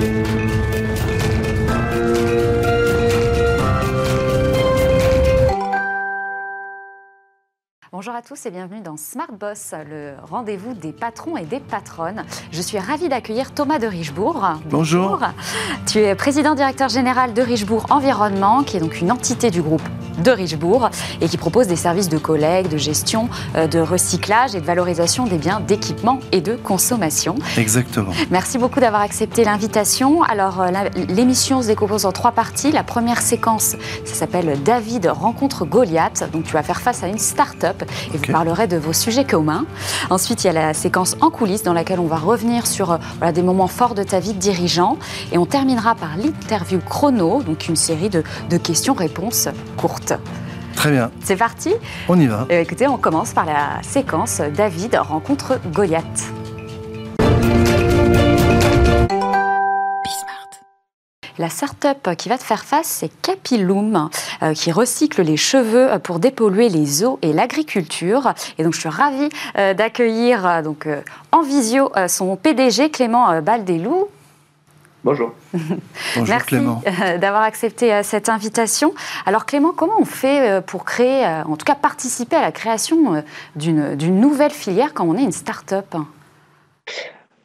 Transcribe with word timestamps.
Thank 0.00 0.28
you. 0.28 0.29
Bonjour 8.00 8.14
à 8.14 8.22
tous 8.22 8.46
et 8.46 8.50
bienvenue 8.50 8.80
dans 8.80 8.96
Smart 8.96 9.30
Boss, 9.30 9.74
le 9.86 10.14
rendez-vous 10.22 10.72
des 10.72 10.90
patrons 10.90 11.36
et 11.36 11.44
des 11.44 11.60
patronnes. 11.60 12.24
Je 12.50 12.62
suis 12.62 12.78
ravie 12.78 13.10
d'accueillir 13.10 13.52
Thomas 13.52 13.78
de 13.78 13.86
Richebourg. 13.86 14.42
Bonjour. 14.70 15.20
Tu 15.86 15.98
es 15.98 16.14
président 16.14 16.54
directeur 16.54 16.88
général 16.88 17.34
de 17.34 17.42
Richebourg 17.42 17.84
Environnement, 17.90 18.62
qui 18.62 18.78
est 18.78 18.80
donc 18.80 19.02
une 19.02 19.12
entité 19.12 19.50
du 19.50 19.60
groupe 19.60 19.86
de 20.20 20.30
Richebourg 20.30 20.88
et 21.20 21.28
qui 21.28 21.36
propose 21.36 21.66
des 21.66 21.76
services 21.76 22.08
de 22.08 22.18
collecte, 22.18 22.72
de 22.72 22.78
gestion, 22.78 23.28
euh, 23.56 23.66
de 23.66 23.78
recyclage 23.78 24.54
et 24.54 24.60
de 24.60 24.66
valorisation 24.66 25.24
des 25.24 25.38
biens 25.38 25.60
d'équipement 25.60 26.20
et 26.32 26.40
de 26.40 26.56
consommation. 26.56 27.36
Exactement. 27.56 28.12
Merci 28.30 28.58
beaucoup 28.58 28.80
d'avoir 28.80 29.02
accepté 29.02 29.44
l'invitation. 29.44 30.22
Alors, 30.22 30.60
euh, 30.60 30.70
l'émission 31.08 31.62
se 31.62 31.68
décompose 31.68 32.06
en 32.06 32.12
trois 32.12 32.32
parties. 32.32 32.72
La 32.72 32.82
première 32.82 33.20
séquence, 33.20 33.76
ça 34.04 34.14
s'appelle 34.14 34.62
David 34.62 35.06
rencontre 35.06 35.64
Goliath. 35.64 36.28
Donc, 36.32 36.44
tu 36.44 36.52
vas 36.52 36.62
faire 36.62 36.80
face 36.80 37.02
à 37.02 37.08
une 37.08 37.18
start-up 37.18 37.82
et 38.14 38.16
vous 38.16 38.32
parlerez 38.32 38.66
de 38.66 38.76
vos 38.76 38.92
sujets 38.92 39.24
communs. 39.24 39.64
Ensuite, 40.10 40.44
il 40.44 40.48
y 40.48 40.50
a 40.50 40.52
la 40.52 40.74
séquence 40.74 41.16
en 41.20 41.30
coulisses 41.30 41.62
dans 41.62 41.72
laquelle 41.72 42.00
on 42.00 42.06
va 42.06 42.16
revenir 42.16 42.66
sur 42.66 42.92
euh, 42.92 42.98
voilà, 43.18 43.32
des 43.32 43.42
moments 43.42 43.66
forts 43.66 43.94
de 43.94 44.02
ta 44.02 44.20
vie 44.20 44.34
de 44.34 44.38
dirigeant. 44.38 44.98
Et 45.32 45.38
on 45.38 45.46
terminera 45.46 45.94
par 45.94 46.16
l'interview 46.16 46.80
chrono, 46.80 47.42
donc 47.42 47.68
une 47.68 47.76
série 47.76 48.10
de, 48.10 48.22
de 48.48 48.56
questions-réponses 48.56 49.48
courtes. 49.76 50.14
Très 50.74 50.90
bien. 50.90 51.10
C'est 51.22 51.36
parti 51.36 51.74
On 52.08 52.18
y 52.18 52.26
va. 52.26 52.46
Euh, 52.50 52.60
écoutez, 52.60 52.86
on 52.88 52.96
commence 52.96 53.32
par 53.32 53.44
la 53.44 53.82
séquence 53.82 54.40
David 54.56 54.96
rencontre 54.96 55.58
Goliath. 55.72 56.32
La 61.40 61.48
start-up 61.48 62.10
qui 62.18 62.28
va 62.28 62.36
te 62.36 62.42
faire 62.42 62.66
face, 62.66 62.86
c'est 62.86 63.08
Capiloom, 63.22 64.10
euh, 64.42 64.52
qui 64.52 64.72
recycle 64.72 65.22
les 65.22 65.38
cheveux 65.38 65.88
pour 66.00 66.18
dépolluer 66.18 66.68
les 66.68 67.02
eaux 67.02 67.18
et 67.22 67.32
l'agriculture. 67.32 68.34
Et 68.58 68.62
donc, 68.62 68.74
je 68.74 68.80
suis 68.80 68.90
ravie 68.90 69.30
euh, 69.56 69.72
d'accueillir 69.72 70.46
euh, 70.46 70.60
donc 70.60 70.86
en 71.32 71.40
visio 71.40 71.90
son 72.08 72.36
PDG 72.36 72.90
Clément 72.90 73.40
Baldelou. 73.40 74.08
Bonjour. 75.02 75.32
Bonjour 75.54 76.28
Merci 76.28 76.46
Clément. 76.46 76.82
d'avoir 77.18 77.40
accepté 77.40 78.02
cette 78.02 78.28
invitation. 78.28 78.92
Alors 79.24 79.46
Clément, 79.46 79.72
comment 79.74 79.98
on 79.98 80.04
fait 80.04 80.62
pour 80.66 80.84
créer, 80.84 81.26
en 81.26 81.56
tout 81.56 81.64
cas 81.64 81.74
participer 81.74 82.36
à 82.36 82.42
la 82.42 82.52
création 82.52 83.24
d'une 83.56 84.20
nouvelle 84.20 84.50
filière 84.50 84.92
quand 84.92 85.06
on 85.06 85.16
est 85.16 85.22
une 85.22 85.32
start-up? 85.32 85.96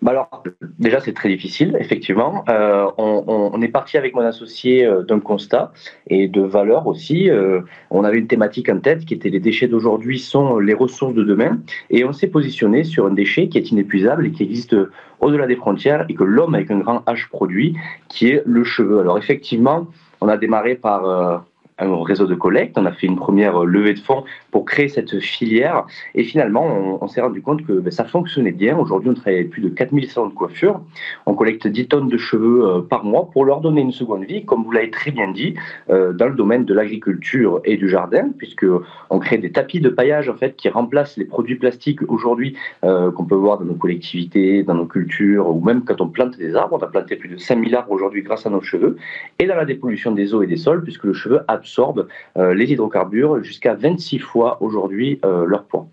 Bah 0.05 0.11
alors, 0.11 0.43
déjà, 0.77 0.99
c'est 0.99 1.13
très 1.13 1.29
difficile, 1.29 1.75
effectivement. 1.79 2.45
Euh, 2.47 2.85
on, 2.99 3.59
est 3.63 3.69
parti 3.69 3.97
avec 3.97 4.13
mon 4.13 4.21
associé 4.21 4.85
euh, 4.85 5.01
d'un 5.01 5.19
constat 5.19 5.73
et 6.05 6.27
de 6.27 6.41
valeurs 6.41 6.85
aussi. 6.85 7.27
Euh, 7.27 7.61
on 7.89 8.03
avait 8.03 8.19
une 8.19 8.27
thématique 8.27 8.69
en 8.69 8.77
tête 8.77 9.03
qui 9.03 9.15
était 9.15 9.29
les 9.29 9.39
déchets 9.39 9.67
d'aujourd'hui 9.67 10.19
sont 10.19 10.59
les 10.59 10.75
ressources 10.75 11.15
de 11.15 11.23
demain. 11.23 11.57
Et 11.89 12.05
on 12.05 12.13
s'est 12.13 12.27
positionné 12.27 12.83
sur 12.83 13.07
un 13.07 13.15
déchet 13.15 13.47
qui 13.49 13.57
est 13.57 13.71
inépuisable 13.71 14.27
et 14.27 14.31
qui 14.31 14.43
existe 14.43 14.75
au-delà 15.21 15.47
des 15.47 15.55
frontières 15.55 16.05
et 16.07 16.13
que 16.13 16.23
l'homme 16.23 16.53
avec 16.53 16.69
un 16.69 16.77
grand 16.77 16.99
H 17.07 17.27
produit, 17.29 17.75
qui 18.07 18.27
est 18.27 18.43
le 18.45 18.63
cheveu. 18.63 18.99
Alors, 18.99 19.17
effectivement, 19.17 19.87
on 20.21 20.27
a 20.27 20.37
démarré 20.37 20.75
par 20.75 21.47
un 21.77 22.03
réseau 22.03 22.25
de 22.25 22.35
collecte. 22.35 22.77
On 22.77 22.85
a 22.85 22.91
fait 22.91 23.07
une 23.07 23.17
première 23.17 23.63
levée 23.65 23.93
de 23.93 23.99
fonds 23.99 24.23
pour 24.51 24.65
créer 24.65 24.87
cette 24.87 25.19
filière. 25.19 25.85
Et 26.13 26.23
finalement, 26.23 26.99
on, 27.01 27.07
s'est 27.07 27.21
rendu 27.21 27.41
compte 27.41 27.65
que 27.65 27.73
ben, 27.73 27.91
ça 27.91 28.05
fonctionnait 28.05 28.51
bien. 28.51 28.77
Aujourd'hui, 28.77 29.09
on 29.09 29.13
travaille 29.13 29.39
avec 29.39 29.49
plus 29.49 29.61
de 29.61 29.69
4000 29.69 30.09
salons 30.09 30.27
de 30.27 30.33
coiffure. 30.33 30.81
On 31.25 31.33
collecte 31.33 31.67
10 31.67 31.87
tonnes 31.87 32.07
de 32.07 32.17
cheveux 32.17 32.65
euh, 32.65 32.81
par 32.81 33.03
mois 33.03 33.29
pour 33.31 33.45
leur 33.45 33.61
donner 33.61 33.81
une 33.81 33.91
seconde 33.91 34.23
vie, 34.23 34.45
comme 34.45 34.63
vous 34.63 34.71
l'avez 34.71 34.89
très 34.89 35.11
bien 35.11 35.31
dit, 35.31 35.55
euh, 35.89 36.13
dans 36.13 36.27
le 36.27 36.35
domaine 36.35 36.65
de 36.65 36.73
l'agriculture 36.73 37.61
et 37.65 37.77
du 37.77 37.89
jardin, 37.89 38.29
puisque 38.37 38.65
on 39.09 39.19
crée 39.19 39.37
des 39.37 39.51
tapis 39.51 39.79
de 39.79 39.89
paillage 39.89 40.29
en 40.29 40.35
fait 40.35 40.55
qui 40.55 40.69
remplacent 40.69 41.17
les 41.17 41.25
produits 41.25 41.55
plastiques 41.55 42.01
aujourd'hui 42.07 42.55
euh, 42.83 43.11
qu'on 43.11 43.25
peut 43.25 43.35
voir 43.35 43.59
dans 43.59 43.65
nos 43.65 43.75
collectivités, 43.75 44.63
dans 44.63 44.75
nos 44.75 44.85
cultures, 44.85 45.49
ou 45.49 45.59
même 45.63 45.83
quand 45.83 45.99
on 45.99 46.07
plante 46.07 46.37
des 46.37 46.55
arbres. 46.55 46.77
On 46.79 46.83
a 46.83 46.87
planté 46.87 47.15
plus 47.17 47.29
de 47.29 47.37
5000 47.37 47.75
arbres 47.75 47.91
aujourd'hui 47.91 48.23
grâce 48.23 48.45
à 48.45 48.49
nos 48.49 48.61
cheveux. 48.61 48.97
Et 49.39 49.45
dans 49.45 49.55
la 49.55 49.65
dépollution 49.65 50.11
des 50.11 50.33
eaux 50.33 50.41
et 50.41 50.47
des 50.47 50.57
sols, 50.57 50.83
puisque 50.83 51.03
le 51.03 51.13
cheveu 51.13 51.41
a 51.47 51.57
absorbent 51.65 52.07
euh, 52.37 52.53
les 52.53 52.71
hydrocarbures 52.71 53.43
jusqu'à 53.43 53.73
26 53.73 54.19
fois 54.19 54.61
aujourd'hui 54.61 55.19
euh, 55.25 55.45
leur 55.45 55.63
poids. 55.63 55.87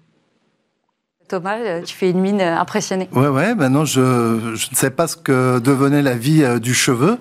Thomas, 1.28 1.56
euh, 1.56 1.80
tu 1.80 1.96
fais 1.96 2.10
une 2.10 2.20
mine 2.20 2.42
impressionnée. 2.42 3.08
Ouais, 3.12 3.28
ouais. 3.28 3.54
Maintenant, 3.54 3.86
je, 3.86 4.52
je 4.54 4.70
ne 4.70 4.76
sais 4.76 4.90
pas 4.90 5.06
ce 5.06 5.16
que 5.16 5.60
devenait 5.60 6.02
la 6.02 6.14
vie 6.14 6.44
du 6.60 6.74
cheveu. 6.74 7.16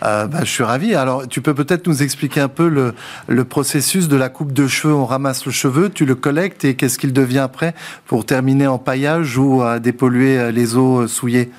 bah, 0.00 0.28
je 0.40 0.44
suis 0.44 0.62
ravi. 0.62 0.94
Alors, 0.94 1.26
tu 1.26 1.40
peux 1.40 1.54
peut-être 1.54 1.88
nous 1.88 2.04
expliquer 2.04 2.40
un 2.40 2.48
peu 2.48 2.68
le, 2.68 2.94
le, 3.26 3.44
processus 3.44 4.06
de 4.06 4.16
la 4.16 4.28
coupe 4.28 4.52
de 4.52 4.68
cheveux. 4.68 4.94
On 4.94 5.06
ramasse 5.06 5.44
le 5.44 5.50
cheveu, 5.50 5.90
tu 5.90 6.04
le 6.06 6.14
collectes 6.14 6.64
et 6.64 6.76
qu'est-ce 6.76 6.98
qu'il 6.98 7.12
devient 7.12 7.40
après 7.40 7.74
pour 8.06 8.24
terminer 8.24 8.68
en 8.68 8.78
paillage 8.78 9.36
ou 9.38 9.62
à 9.62 9.80
dépolluer 9.80 10.52
les 10.52 10.76
eaux 10.76 11.08
souillées? 11.08 11.50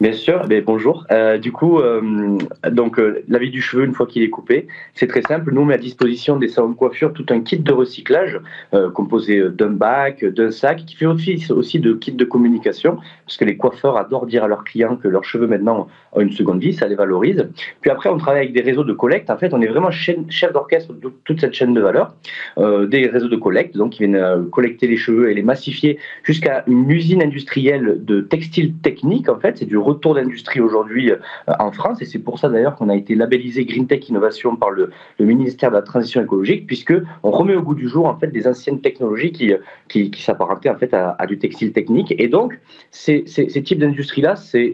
Bien 0.00 0.14
sûr, 0.14 0.48
bonjour. 0.64 1.06
Euh, 1.10 1.36
du 1.36 1.52
coup, 1.52 1.78
euh, 1.78 2.38
donc 2.70 2.98
euh, 2.98 3.22
la 3.28 3.38
vie 3.38 3.50
du 3.50 3.60
cheveu 3.60 3.84
une 3.84 3.92
fois 3.92 4.06
qu'il 4.06 4.22
est 4.22 4.30
coupé, 4.30 4.66
c'est 4.94 5.06
très 5.06 5.20
simple. 5.20 5.52
Nous 5.52 5.60
on 5.60 5.66
met 5.66 5.74
à 5.74 5.76
disposition 5.76 6.38
des 6.38 6.48
salons 6.48 6.70
de 6.70 6.74
coiffure 6.74 7.12
tout 7.12 7.26
un 7.28 7.40
kit 7.40 7.58
de 7.58 7.70
recyclage 7.70 8.40
euh, 8.72 8.90
composé 8.90 9.50
d'un 9.50 9.68
bac, 9.68 10.24
d'un 10.24 10.50
sac, 10.52 10.86
qui 10.86 10.96
fait 10.96 11.04
office 11.04 11.50
aussi 11.50 11.80
de 11.80 11.92
kit 11.92 12.12
de 12.12 12.24
communication, 12.24 12.96
parce 13.26 13.36
que 13.36 13.44
les 13.44 13.58
coiffeurs 13.58 13.98
adorent 13.98 14.24
dire 14.24 14.42
à 14.42 14.48
leurs 14.48 14.64
clients 14.64 14.96
que 14.96 15.06
leurs 15.06 15.24
cheveux 15.24 15.46
maintenant 15.46 15.86
ont 16.12 16.20
une 16.22 16.32
seconde 16.32 16.60
vie, 16.60 16.72
ça 16.72 16.88
les 16.88 16.94
valorise. 16.94 17.46
Puis 17.82 17.90
après, 17.90 18.08
on 18.08 18.16
travaille 18.16 18.40
avec 18.40 18.54
des 18.54 18.62
réseaux 18.62 18.84
de 18.84 18.94
collecte. 18.94 19.28
En 19.28 19.36
fait, 19.36 19.52
on 19.52 19.60
est 19.60 19.68
vraiment 19.68 19.90
chef 19.90 20.52
d'orchestre 20.54 20.94
de 20.94 21.12
toute 21.24 21.40
cette 21.42 21.52
chaîne 21.52 21.74
de 21.74 21.80
valeur, 21.80 22.14
des 22.56 23.06
réseaux 23.06 23.28
de 23.28 23.36
collecte, 23.36 23.76
donc 23.76 23.92
qui 23.92 24.06
viennent 24.06 24.48
collecter 24.50 24.86
les 24.86 24.96
cheveux 24.96 25.30
et 25.30 25.34
les 25.34 25.42
massifier 25.42 25.98
jusqu'à 26.24 26.64
une 26.66 26.90
usine 26.90 27.22
industrielle 27.22 27.98
de 28.02 28.22
textile 28.22 28.74
technique. 28.82 29.28
En 29.28 29.38
fait, 29.38 29.58
c'est 29.58 29.66
du 29.66 29.76
retour 29.90 30.14
d'industrie 30.14 30.60
aujourd'hui 30.60 31.10
euh, 31.10 31.16
en 31.58 31.72
France. 31.72 32.00
Et 32.02 32.04
c'est 32.04 32.18
pour 32.18 32.38
ça 32.38 32.48
d'ailleurs 32.48 32.76
qu'on 32.76 32.88
a 32.88 32.96
été 32.96 33.14
labellisé 33.14 33.64
Green 33.64 33.86
Tech 33.86 34.08
Innovation 34.08 34.56
par 34.56 34.70
le, 34.70 34.90
ministère 35.18 35.70
de 35.70 35.76
la 35.76 35.82
Transition 35.82 36.22
écologique, 36.22 36.66
puisque 36.66 36.94
on 37.22 37.30
remet 37.30 37.54
au 37.54 37.62
goût 37.62 37.74
du 37.74 37.88
jour 37.88 38.06
en 38.06 38.16
fait 38.18 38.28
des 38.28 38.46
anciennes 38.46 38.80
technologies 38.80 39.32
qui, 39.32 39.54
qui, 39.88 40.22
s'apparentaient 40.22 40.70
en 40.70 40.76
fait 40.76 40.92
à, 40.94 41.26
du 41.26 41.38
textile 41.38 41.72
technique. 41.72 42.14
Et 42.18 42.28
donc, 42.28 42.58
ces, 42.90 43.24
types 43.24 43.78
d'industries-là, 43.78 44.36
c'est 44.36 44.72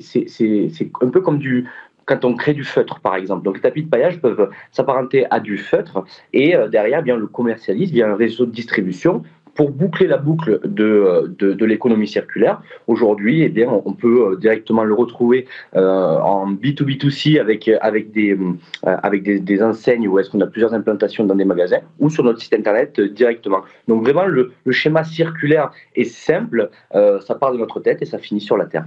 un 1.01 1.09
peu 1.09 1.21
comme 1.21 1.39
du, 1.39 1.67
quand 2.07 2.25
on 2.25 2.35
crée 2.35 2.55
du 2.55 2.65
feutre, 2.65 3.01
par 3.01 3.17
exemple. 3.17 3.45
Donc, 3.45 3.57
les 3.57 3.61
tapis 3.61 3.83
de 3.83 3.91
paillage 3.91 4.21
peuvent 4.21 4.49
s'apparenter 4.71 5.27
à 5.31 5.41
du 5.41 5.59
feutre 5.59 6.05
et 6.33 6.57
euh, 6.57 6.69
derrière, 6.69 7.03
bien, 7.03 7.17
le 7.17 7.27
commercialise 7.27 7.91
via 7.91 8.09
un 8.09 8.15
réseau 8.15 8.47
de 8.47 8.53
distribution 8.53 9.23
pour 9.57 9.71
boucler 9.71 10.07
la 10.07 10.19
boucle 10.19 10.61
de, 10.65 11.35
de, 11.39 11.65
l'économie 11.65 12.07
circulaire, 12.07 12.61
aujourd'hui, 12.87 13.43
eh 13.43 13.49
bien, 13.49 13.69
on 13.85 13.93
peut 13.95 14.33
euh, 14.33 14.37
directement 14.37 14.85
le 14.85 14.95
retrouver 14.95 15.47
euh, 15.75 16.19
en 16.19 16.53
B2B2C 16.53 17.41
avec, 17.41 17.69
avec, 17.81 18.13
des, 18.13 18.33
euh, 18.33 18.53
avec 18.83 19.23
des, 19.23 19.63
enseignes 19.63 20.07
où 20.07 20.19
est-ce 20.19 20.31
qu'on 20.31 20.41
a 20.43 20.47
plusieurs 20.47 20.75
implantations 20.75 21.25
dans 21.25 21.35
des 21.35 21.47
magasins 21.47 21.81
ou 21.99 22.11
sur 22.11 22.23
notre 22.23 22.41
site 22.41 22.53
internet 22.53 23.01
directement. 23.01 23.63
Donc 23.89 24.03
vraiment, 24.03 24.27
le, 24.27 24.53
le 24.65 24.73
schéma 24.73 25.03
circulaire 25.03 25.73
est 25.95 26.05
simple, 26.05 26.71
ça 26.93 27.35
part 27.35 27.53
de 27.53 27.59
notre 27.59 27.81
tête 27.81 28.03
et 28.03 28.05
ça 28.05 28.19
finit 28.19 28.41
sur 28.41 28.57
la 28.57 28.67
Terre. 28.67 28.85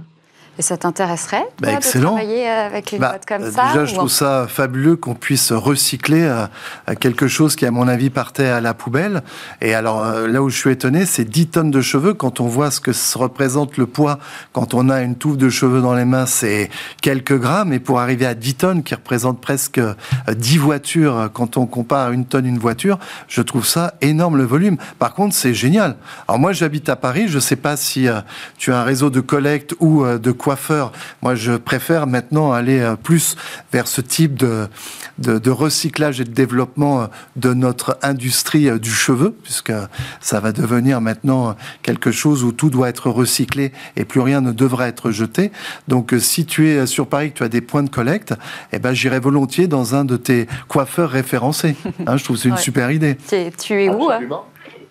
Et 0.60 0.62
ça 0.62 0.76
t'intéresserait 0.76 1.46
bah, 1.58 1.76
de 1.76 2.00
travailler 2.02 2.46
avec 2.46 2.92
une 2.92 2.98
bah, 2.98 3.08
boîte 3.08 3.24
comme 3.24 3.50
ça 3.50 3.68
Déjà, 3.68 3.86
je 3.86 3.94
trouve 3.94 4.10
ça 4.10 4.44
fabuleux 4.46 4.94
qu'on 4.94 5.14
puisse 5.14 5.52
recycler 5.52 6.20
euh, 6.20 6.94
quelque 7.00 7.28
chose 7.28 7.56
qui, 7.56 7.64
à 7.64 7.70
mon 7.70 7.88
avis, 7.88 8.10
partait 8.10 8.48
à 8.48 8.60
la 8.60 8.74
poubelle. 8.74 9.22
Et 9.62 9.72
alors, 9.72 10.04
euh, 10.04 10.28
là 10.28 10.42
où 10.42 10.50
je 10.50 10.58
suis 10.58 10.68
étonné, 10.68 11.06
c'est 11.06 11.24
10 11.24 11.46
tonnes 11.46 11.70
de 11.70 11.80
cheveux. 11.80 12.12
Quand 12.12 12.40
on 12.40 12.46
voit 12.46 12.70
ce 12.70 12.78
que 12.78 12.90
représente 13.16 13.78
le 13.78 13.86
poids, 13.86 14.18
quand 14.52 14.74
on 14.74 14.90
a 14.90 15.00
une 15.00 15.14
touffe 15.14 15.38
de 15.38 15.48
cheveux 15.48 15.80
dans 15.80 15.94
les 15.94 16.04
mains, 16.04 16.26
c'est 16.26 16.68
quelques 17.00 17.38
grammes. 17.38 17.72
Et 17.72 17.78
pour 17.80 17.98
arriver 17.98 18.26
à 18.26 18.34
10 18.34 18.54
tonnes, 18.56 18.82
qui 18.82 18.94
représentent 18.94 19.40
presque 19.40 19.80
10 20.28 20.58
euh, 20.58 20.60
voitures, 20.60 21.30
quand 21.32 21.56
on 21.56 21.64
compare 21.64 22.12
une 22.12 22.26
tonne 22.26 22.44
une 22.44 22.58
voiture, 22.58 22.98
je 23.28 23.40
trouve 23.40 23.64
ça 23.64 23.94
énorme 24.02 24.36
le 24.36 24.44
volume. 24.44 24.76
Par 24.98 25.14
contre, 25.14 25.34
c'est 25.34 25.54
génial. 25.54 25.96
Alors 26.28 26.38
moi, 26.38 26.52
j'habite 26.52 26.90
à 26.90 26.96
Paris. 26.96 27.28
Je 27.28 27.36
ne 27.36 27.40
sais 27.40 27.56
pas 27.56 27.78
si 27.78 28.08
tu 28.58 28.74
as 28.74 28.78
un 28.78 28.84
réseau 28.84 29.08
de 29.08 29.20
collecte 29.20 29.74
ou 29.80 30.04
de 30.04 30.32
coiffeur. 30.50 30.90
Moi, 31.22 31.36
je 31.36 31.52
préfère 31.52 32.08
maintenant 32.08 32.50
aller 32.50 32.80
euh, 32.80 32.96
plus 32.96 33.36
vers 33.72 33.86
ce 33.86 34.00
type 34.00 34.34
de, 34.34 34.66
de, 35.18 35.50
recyclage 35.50 36.20
et 36.20 36.24
de 36.24 36.32
développement 36.32 37.02
euh, 37.02 37.06
de 37.36 37.54
notre 37.54 37.96
industrie 38.02 38.68
euh, 38.68 38.80
du 38.80 38.90
cheveu, 38.90 39.32
puisque 39.44 39.72
ça 40.20 40.40
va 40.40 40.50
devenir 40.50 41.00
maintenant 41.00 41.54
quelque 41.82 42.10
chose 42.10 42.42
où 42.42 42.50
tout 42.50 42.68
doit 42.68 42.88
être 42.88 43.10
recyclé 43.10 43.70
et 43.94 44.04
plus 44.04 44.18
rien 44.18 44.40
ne 44.40 44.50
devra 44.50 44.88
être 44.88 45.12
jeté. 45.12 45.52
Donc, 45.86 46.16
si 46.18 46.46
tu 46.46 46.68
es 46.68 46.84
sur 46.86 47.06
Paris, 47.06 47.30
que 47.30 47.38
tu 47.38 47.44
as 47.44 47.48
des 47.48 47.60
points 47.60 47.84
de 47.84 47.90
collecte, 47.90 48.34
eh 48.72 48.80
ben, 48.80 48.92
j'irai 48.92 49.20
volontiers 49.20 49.68
dans 49.68 49.94
un 49.94 50.04
de 50.04 50.16
tes 50.16 50.48
coiffeurs 50.66 51.10
référencés. 51.10 51.76
Hein, 52.06 52.16
je 52.16 52.24
trouve 52.24 52.36
que 52.36 52.42
c'est 52.42 52.48
une 52.48 52.56
super 52.56 52.90
idée. 52.90 53.16
Tu 53.28 53.74
es, 53.74 53.88
où 53.90 54.08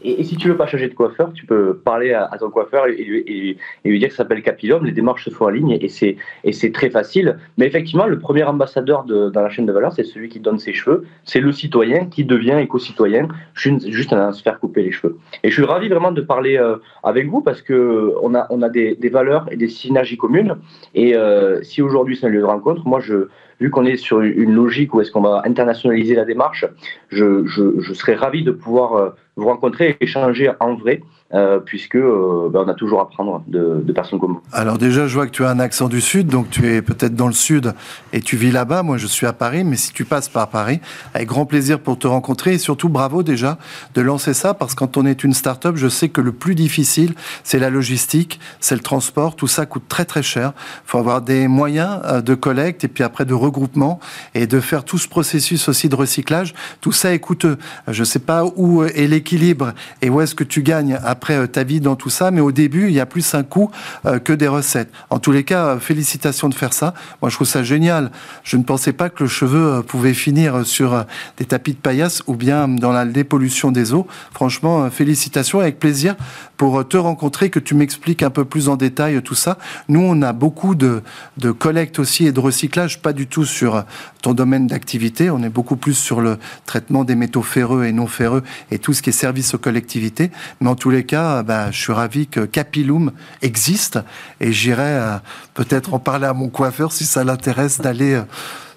et, 0.01 0.23
si 0.23 0.37
tu 0.37 0.47
veux 0.47 0.57
pas 0.57 0.67
changer 0.67 0.87
de 0.87 0.93
coiffeur, 0.93 1.33
tu 1.33 1.45
peux 1.45 1.75
parler 1.77 2.13
à, 2.13 2.29
ton 2.39 2.49
coiffeur 2.49 2.87
et, 2.87 3.57
lui 3.85 3.99
dire 3.99 4.09
que 4.09 4.13
ça 4.13 4.23
s'appelle 4.23 4.41
Capilum. 4.41 4.85
Les 4.85 4.91
démarches 4.91 5.25
se 5.25 5.29
font 5.29 5.45
en 5.45 5.49
ligne 5.49 5.77
et 5.81 5.89
c'est 5.89 6.71
très 6.71 6.89
facile. 6.89 7.37
Mais 7.57 7.65
effectivement, 7.65 8.05
le 8.05 8.19
premier 8.19 8.43
ambassadeur 8.43 9.03
de, 9.03 9.29
dans 9.29 9.41
la 9.41 9.49
chaîne 9.49 9.65
de 9.65 9.73
valeur, 9.73 9.93
c'est 9.93 10.03
celui 10.03 10.29
qui 10.29 10.39
donne 10.39 10.59
ses 10.59 10.73
cheveux. 10.73 11.05
C'est 11.23 11.41
le 11.41 11.51
citoyen 11.51 12.05
qui 12.05 12.23
devient 12.23 12.57
éco-citoyen 12.59 13.27
juste 13.55 14.13
à 14.13 14.31
se 14.31 14.41
faire 14.41 14.59
couper 14.59 14.83
les 14.83 14.91
cheveux. 14.91 15.17
Et 15.43 15.49
je 15.49 15.53
suis 15.53 15.63
ravi 15.63 15.89
vraiment 15.89 16.11
de 16.11 16.21
parler 16.21 16.57
euh, 16.57 16.77
avec 17.03 17.27
vous 17.27 17.41
parce 17.41 17.61
que 17.61 18.13
on 18.21 18.33
a 18.33 18.69
des 18.69 19.09
valeurs 19.09 19.47
et 19.51 19.57
des 19.57 19.67
synergies 19.67 20.17
communes. 20.17 20.55
Et 20.95 21.15
euh, 21.15 21.61
si 21.63 21.81
aujourd'hui 21.81 22.17
c'est 22.17 22.27
un 22.27 22.29
lieu 22.29 22.39
de 22.39 22.45
rencontre, 22.45 22.87
moi 22.87 22.99
je 22.99 23.27
vu 23.59 23.69
qu'on 23.69 23.85
est 23.85 23.97
sur 23.97 24.21
une 24.21 24.53
logique 24.53 24.94
où 24.94 25.01
est-ce 25.01 25.11
qu'on 25.11 25.21
va 25.21 25.41
internationaliser 25.45 26.15
la 26.15 26.25
démarche, 26.25 26.65
je, 27.09 27.45
je, 27.45 27.94
serais 27.94 28.15
ravi 28.15 28.44
de 28.44 28.51
pouvoir 28.51 28.94
euh, 28.94 29.09
vous 29.35 29.45
rencontrer 29.45 29.97
et 30.00 30.03
échanger 30.03 30.51
en 30.59 30.75
vrai 30.75 31.01
euh, 31.31 31.59
puisque 31.59 31.95
euh, 31.95 32.49
ben, 32.51 32.63
on 32.65 32.67
a 32.69 32.73
toujours 32.73 33.01
à 33.01 33.07
prendre 33.07 33.43
de, 33.45 33.81
de, 33.83 33.93
personnes 33.93 34.19
comme 34.19 34.33
vous. 34.33 34.41
Alors 34.51 34.79
déjà, 34.79 35.07
je 35.07 35.13
vois 35.13 35.27
que 35.27 35.31
tu 35.31 35.45
as 35.45 35.49
un 35.49 35.59
accent 35.59 35.87
du 35.87 36.01
Sud, 36.01 36.25
donc 36.25 36.49
tu 36.49 36.67
es 36.67 36.81
peut-être 36.81 37.13
dans 37.13 37.27
le 37.27 37.33
Sud 37.33 37.75
et 38.13 38.21
tu 38.21 38.35
vis 38.35 38.49
là-bas. 38.49 38.81
Moi, 38.81 38.97
je 38.97 39.05
suis 39.05 39.27
à 39.27 39.33
Paris, 39.33 39.63
mais 39.63 39.75
si 39.75 39.93
tu 39.93 40.05
passes 40.05 40.27
par 40.27 40.47
Paris, 40.47 40.79
avec 41.13 41.27
grand 41.27 41.45
plaisir 41.45 41.79
pour 41.81 41.99
te 41.99 42.07
rencontrer 42.07 42.53
et 42.53 42.57
surtout 42.57 42.89
bravo 42.89 43.21
déjà 43.21 43.59
de 43.93 44.01
lancer 44.01 44.33
ça, 44.33 44.55
parce 44.55 44.73
que 44.73 44.79
quand 44.79 44.97
on 44.97 45.05
est 45.05 45.23
une 45.23 45.35
start-up, 45.35 45.75
je 45.75 45.87
sais 45.87 46.09
que 46.09 46.19
le 46.19 46.31
plus 46.31 46.55
difficile, 46.55 47.13
c'est 47.43 47.59
la 47.59 47.69
logistique, 47.69 48.39
c'est 48.59 48.73
le 48.73 48.81
transport, 48.81 49.35
tout 49.35 49.45
ça 49.45 49.67
coûte 49.67 49.83
très 49.87 50.05
très 50.05 50.23
cher. 50.23 50.53
Il 50.57 50.89
faut 50.89 50.97
avoir 50.97 51.21
des 51.21 51.47
moyens 51.47 52.01
euh, 52.05 52.21
de 52.21 52.33
collecte 52.33 52.83
et 52.83 52.87
puis 52.87 53.03
après 53.03 53.25
de 53.25 53.35
regroupement 53.35 53.99
et 54.33 54.47
de 54.47 54.59
faire 54.59 54.83
tout 54.83 54.97
ce 54.97 55.07
processus 55.07 55.69
aussi 55.69 55.89
de 55.89 55.95
recyclage. 55.95 56.55
Tout 56.81 56.91
ça 56.91 57.13
est 57.13 57.19
coûteux. 57.19 57.59
Je 57.87 57.99
ne 57.99 58.05
sais 58.05 58.17
pas 58.17 58.45
où 58.55 58.83
est 58.83 59.05
l'équilibre 59.05 59.73
et 60.01 60.09
où 60.09 60.21
est-ce 60.21 60.33
que 60.33 60.43
tu 60.43 60.63
gagnes 60.63 60.97
à 61.03 61.19
après 61.19 61.36
euh, 61.36 61.48
ta 61.48 61.66
vie 61.66 61.81
dans 61.81 61.98
tout 61.98 62.10
ça, 62.10 62.31
mais 62.31 62.39
au 62.39 62.54
début, 62.54 62.88
il 62.88 62.94
y 62.94 63.01
a 63.01 63.06
plus 63.06 63.36
un 63.36 63.44
coût 63.44 63.69
euh, 64.06 64.19
que 64.19 64.31
des 64.31 64.48
recettes. 64.48 64.89
En 65.10 65.19
tous 65.19 65.33
les 65.33 65.44
cas, 65.44 65.66
euh, 65.66 65.80
félicitations 65.80 66.48
de 66.48 66.54
faire 66.56 66.71
ça. 66.71 66.94
Moi, 67.21 67.30
je 67.30 67.36
trouve 67.36 67.45
ça 67.45 67.62
génial. 67.62 68.10
Je 68.45 68.56
ne 68.56 68.63
pensais 68.63 68.94
pas 68.94 69.10
que 69.10 69.24
le 69.24 69.30
cheveu 69.30 69.83
pouvait 69.86 70.13
finir 70.13 70.66
sur 70.66 71.06
des 71.36 71.44
tapis 71.44 71.74
de 71.74 71.77
paillasse 71.77 72.24
ou 72.27 72.36
bien 72.36 72.69
dans 72.69 72.94
la 72.94 73.04
dépollution 73.04 73.71
des 73.71 73.94
eaux. 73.94 74.07
Franchement, 74.31 74.89
félicitations, 74.89 75.60
avec 75.60 75.77
plaisir 75.77 76.16
pour 76.59 76.85
te 76.85 76.97
rencontrer, 76.97 77.50
que 77.50 77.57
tu 77.57 77.73
m'expliques 77.73 78.21
un 78.21 78.29
peu 78.29 78.44
plus 78.44 78.67
en 78.67 78.75
détail 78.75 79.21
tout 79.21 79.33
ça. 79.33 79.57
Nous, 79.88 80.01
on 80.01 80.21
a 80.21 80.33
beaucoup 80.33 80.75
de, 80.75 81.03
de 81.38 81.51
collecte 81.51 82.00
aussi 82.00 82.25
et 82.25 82.33
de 82.33 82.39
recyclage, 82.41 83.01
pas 83.01 83.13
du 83.13 83.27
tout 83.27 83.45
sur 83.45 83.85
ton 84.21 84.33
domaine 84.33 84.67
d'activité. 84.67 85.29
On 85.29 85.41
est 85.41 85.50
beaucoup 85.50 85.77
plus 85.77 85.94
sur 85.94 86.19
le 86.19 86.38
traitement 86.65 87.06
des 87.06 87.15
métaux 87.15 87.44
ferreux 87.44 87.85
et 87.85 87.94
non 87.94 88.07
ferreux 88.07 88.44
et 88.71 88.77
tout 88.77 88.91
ce 88.91 89.01
qui 89.01 89.11
est 89.11 89.13
service 89.13 89.53
aux 89.53 89.57
collectivités. 89.57 90.31
Mais 90.59 90.69
en 90.69 90.75
tous 90.75 90.89
les 90.89 91.06
cas, 91.06 91.44
bah, 91.44 91.71
je 91.71 91.79
suis 91.79 91.94
ravi 91.94 92.27
que 92.27 92.41
Capilum 92.41 93.13
existe 93.41 93.97
et 94.41 94.51
j'irai 94.51 94.83
euh, 94.83 95.17
peut-être 95.53 95.94
en 95.94 96.00
parler 96.00 96.25
à 96.25 96.33
mon 96.33 96.50
coiffeur 96.50 96.91
si 96.91 97.06
ça 97.06 97.23
l'intéresse 97.23 97.79
d'aller 97.79 98.15
euh, 98.15 98.23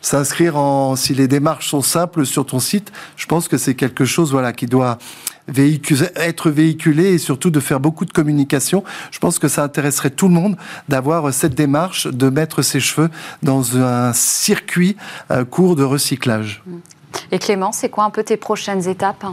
s'inscrire 0.03 0.57
en 0.57 0.97
si 0.97 1.15
les 1.15 1.29
démarches 1.29 1.69
sont 1.69 1.81
simples 1.81 2.27
sur 2.27 2.45
ton 2.45 2.59
site. 2.59 2.93
Je 3.17 3.27
pense 3.27 3.49
que 3.49 3.57
c'est 3.57 3.75
quelque 3.75 4.05
chose 4.05 4.33
voilà 4.33 4.53
qui 4.53 4.67
doit 4.67 4.99
être 6.17 6.51
véhiculé 6.51 7.15
et 7.15 7.19
surtout 7.19 7.51
de 7.51 7.61
faire 7.61 7.81
beaucoup 7.81 8.05
de 8.05 8.13
communication. 8.13 8.85
Je 9.11 9.19
pense 9.19 9.39
que 9.39 9.49
ça 9.49 9.63
intéresserait 9.63 10.11
tout 10.11 10.29
le 10.29 10.35
monde 10.35 10.57
d'avoir 10.89 11.33
cette 11.33 11.55
démarche 11.55 12.07
de 12.07 12.29
mettre 12.29 12.63
ses 12.63 12.81
cheveux 12.81 13.09
dans 13.43 13.77
un 13.77 14.13
circuit 14.13 14.97
euh, 15.31 15.45
court 15.45 15.77
de 15.77 15.85
recyclage. 15.85 16.63
Et 17.31 17.39
Clément, 17.39 17.73
c'est 17.73 17.89
quoi 17.89 18.05
un 18.05 18.11
peu 18.11 18.23
tes 18.23 18.37
prochaines 18.37 18.89
étapes? 18.89 19.25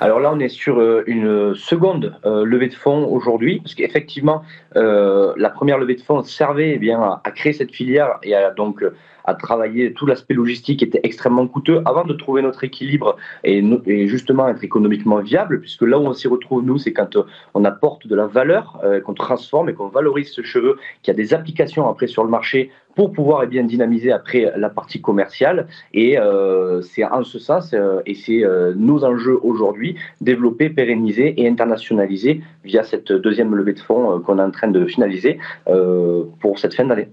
Alors 0.00 0.20
là, 0.20 0.30
on 0.32 0.38
est 0.38 0.48
sur 0.48 0.78
euh, 0.78 1.02
une 1.06 1.54
seconde 1.54 2.14
euh, 2.24 2.44
levée 2.44 2.68
de 2.68 2.74
fonds 2.74 3.06
aujourd'hui, 3.06 3.60
parce 3.60 3.74
qu'effectivement, 3.74 4.42
la 4.74 5.50
première 5.50 5.78
levée 5.78 5.94
de 5.94 6.02
fonds 6.02 6.22
servait 6.22 6.72
eh 6.74 6.78
bien, 6.78 7.20
à, 7.24 7.30
créer 7.30 7.52
cette 7.52 7.72
filière 7.72 8.18
et 8.22 8.34
à 8.34 8.50
donc 8.50 8.82
à 9.24 9.34
travailler 9.34 9.92
tout 9.92 10.06
l'aspect 10.06 10.34
logistique 10.34 10.82
était 10.82 11.00
extrêmement 11.02 11.46
coûteux 11.46 11.82
avant 11.84 12.04
de 12.04 12.14
trouver 12.14 12.42
notre 12.42 12.64
équilibre 12.64 13.16
et, 13.44 13.62
justement 14.08 14.48
être 14.48 14.64
économiquement 14.64 15.18
viable, 15.18 15.60
puisque 15.60 15.82
là 15.82 15.98
où 15.98 16.02
on 16.06 16.12
s'y 16.12 16.28
retrouve, 16.28 16.64
nous, 16.64 16.78
c'est 16.78 16.92
quand 16.92 17.16
euh, 17.16 17.24
on 17.54 17.64
apporte 17.64 18.06
de 18.06 18.14
la 18.14 18.26
valeur, 18.26 18.80
euh, 18.84 19.00
qu'on 19.00 19.14
transforme 19.14 19.68
et 19.68 19.74
qu'on 19.74 19.88
valorise 19.88 20.30
ce 20.30 20.42
cheveu, 20.42 20.76
qui 21.02 21.10
a 21.10 21.14
des 21.14 21.34
applications 21.34 21.88
après 21.88 22.06
sur 22.06 22.24
le 22.24 22.30
marché 22.30 22.70
pour 22.94 23.12
pouvoir 23.12 23.44
eh 23.44 23.46
bien, 23.46 23.64
dynamiser 23.64 24.12
après 24.12 24.52
la 24.56 24.68
partie 24.68 25.00
commerciale. 25.00 25.66
Et 25.94 26.18
euh, 26.18 26.82
c'est 26.82 27.04
en 27.04 27.24
ce 27.24 27.38
sens, 27.38 27.74
et 28.04 28.14
c'est 28.14 28.42
nos 28.76 29.02
enjeux 29.02 29.38
aujourd'hui, 29.42 29.96
développer, 30.20 30.68
pérenniser 30.68 31.40
et 31.40 31.48
internationaliser 31.48 32.42
via 32.64 32.82
cette 32.82 33.10
deuxième 33.10 33.54
levée 33.54 33.72
de 33.72 33.80
fonds 33.80 34.20
qu'on 34.20 34.38
est 34.38 34.42
en 34.42 34.50
train 34.50 34.68
de 34.68 34.84
finaliser 34.84 35.38
pour 35.64 36.58
cette 36.58 36.74
fin 36.74 36.84
d'année. 36.84 37.08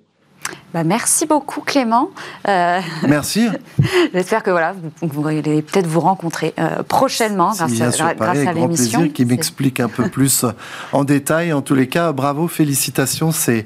Bah, 0.74 0.84
merci 0.84 1.26
beaucoup 1.26 1.62
Clément. 1.62 2.12
Euh, 2.48 2.80
merci. 3.08 3.50
J'espère 4.14 4.44
que 4.44 4.52
voilà, 4.52 4.76
vous, 5.02 5.28
allez 5.28 5.62
peut-être 5.62 5.88
vous 5.88 6.00
rencontrer 6.00 6.54
euh, 6.60 6.84
prochainement 6.84 7.52
grâce, 7.54 8.02
à, 8.02 8.14
grâce 8.14 8.48
à 8.48 8.54
l'émission. 8.54 9.10
qui 9.10 9.26
m'explique 9.26 9.80
un 9.80 9.90
peu 9.90 10.10
plus 10.10 10.44
euh, 10.44 10.52
en 10.92 11.04
détail. 11.04 11.54
En 11.54 11.62
tous 11.62 11.76
les 11.76 11.88
cas, 11.88 12.12
bravo, 12.12 12.48
félicitations. 12.48 13.32
C'est 13.32 13.66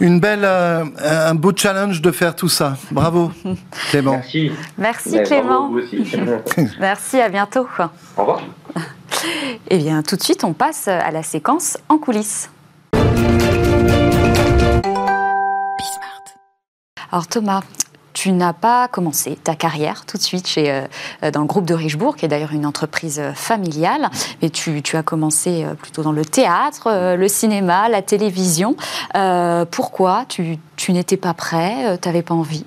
une 0.00 0.20
belle, 0.20 0.44
un 0.44 1.34
beau 1.34 1.52
challenge 1.56 2.02
de 2.02 2.10
faire 2.10 2.36
tout 2.36 2.48
ça. 2.48 2.76
Bravo, 2.90 3.32
Clément. 3.90 4.12
Merci. 4.12 4.52
Merci 4.76 5.22
Clément. 5.22 5.72
Merci, 6.80 7.20
à 7.20 7.28
bientôt. 7.28 7.66
Au 8.16 8.20
revoir. 8.20 8.42
Eh 9.68 9.78
bien, 9.78 10.02
tout 10.02 10.16
de 10.16 10.22
suite, 10.22 10.44
on 10.44 10.52
passe 10.52 10.88
à 10.88 11.10
la 11.10 11.22
séquence 11.22 11.78
en 11.88 11.96
coulisses. 11.96 12.50
Alors 17.12 17.26
Thomas, 17.26 17.62
tu 18.16 18.32
n'as 18.32 18.54
pas 18.54 18.88
commencé 18.88 19.36
ta 19.36 19.54
carrière 19.54 20.06
tout 20.06 20.16
de 20.16 20.22
suite 20.22 20.48
chez, 20.48 20.70
euh, 20.70 21.30
dans 21.30 21.42
le 21.42 21.46
groupe 21.46 21.66
de 21.66 21.74
Richebourg, 21.74 22.16
qui 22.16 22.24
est 22.24 22.28
d'ailleurs 22.28 22.52
une 22.52 22.64
entreprise 22.64 23.18
euh, 23.18 23.34
familiale, 23.34 24.08
mais 24.40 24.48
tu, 24.48 24.82
as 24.94 25.02
commencé 25.02 25.64
euh, 25.64 25.74
plutôt 25.74 26.02
dans 26.02 26.12
le 26.12 26.24
théâtre, 26.24 27.14
le 27.14 27.28
cinéma, 27.28 27.90
la 27.90 28.00
télévision. 28.00 28.74
pourquoi 29.70 30.24
tu, 30.28 30.58
n'étais 30.88 31.18
pas 31.18 31.34
prêt 31.34 31.98
Tu 32.00 32.08
n'avais 32.08 32.22
pas 32.22 32.34
envie? 32.34 32.64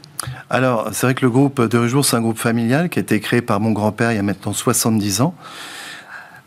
Alors, 0.52 0.90
c'est 0.92 1.08
vrai 1.08 1.16
que 1.16 1.26
le 1.26 1.32
groupe 1.32 1.62
de 1.62 1.78
Richebourg, 1.80 2.06
c'est 2.06 2.18
un 2.18 2.22
groupe 2.22 2.38
familial 2.38 2.90
qui 2.90 3.00
a 3.00 3.02
été 3.02 3.20
créé 3.20 3.42
par 3.42 3.60
mon 3.60 3.72
grand-père 3.72 4.12
il 4.12 4.16
y 4.16 4.20
a 4.20 4.24
maintenant 4.24 4.54
70 4.54 5.22
ans. 5.22 5.34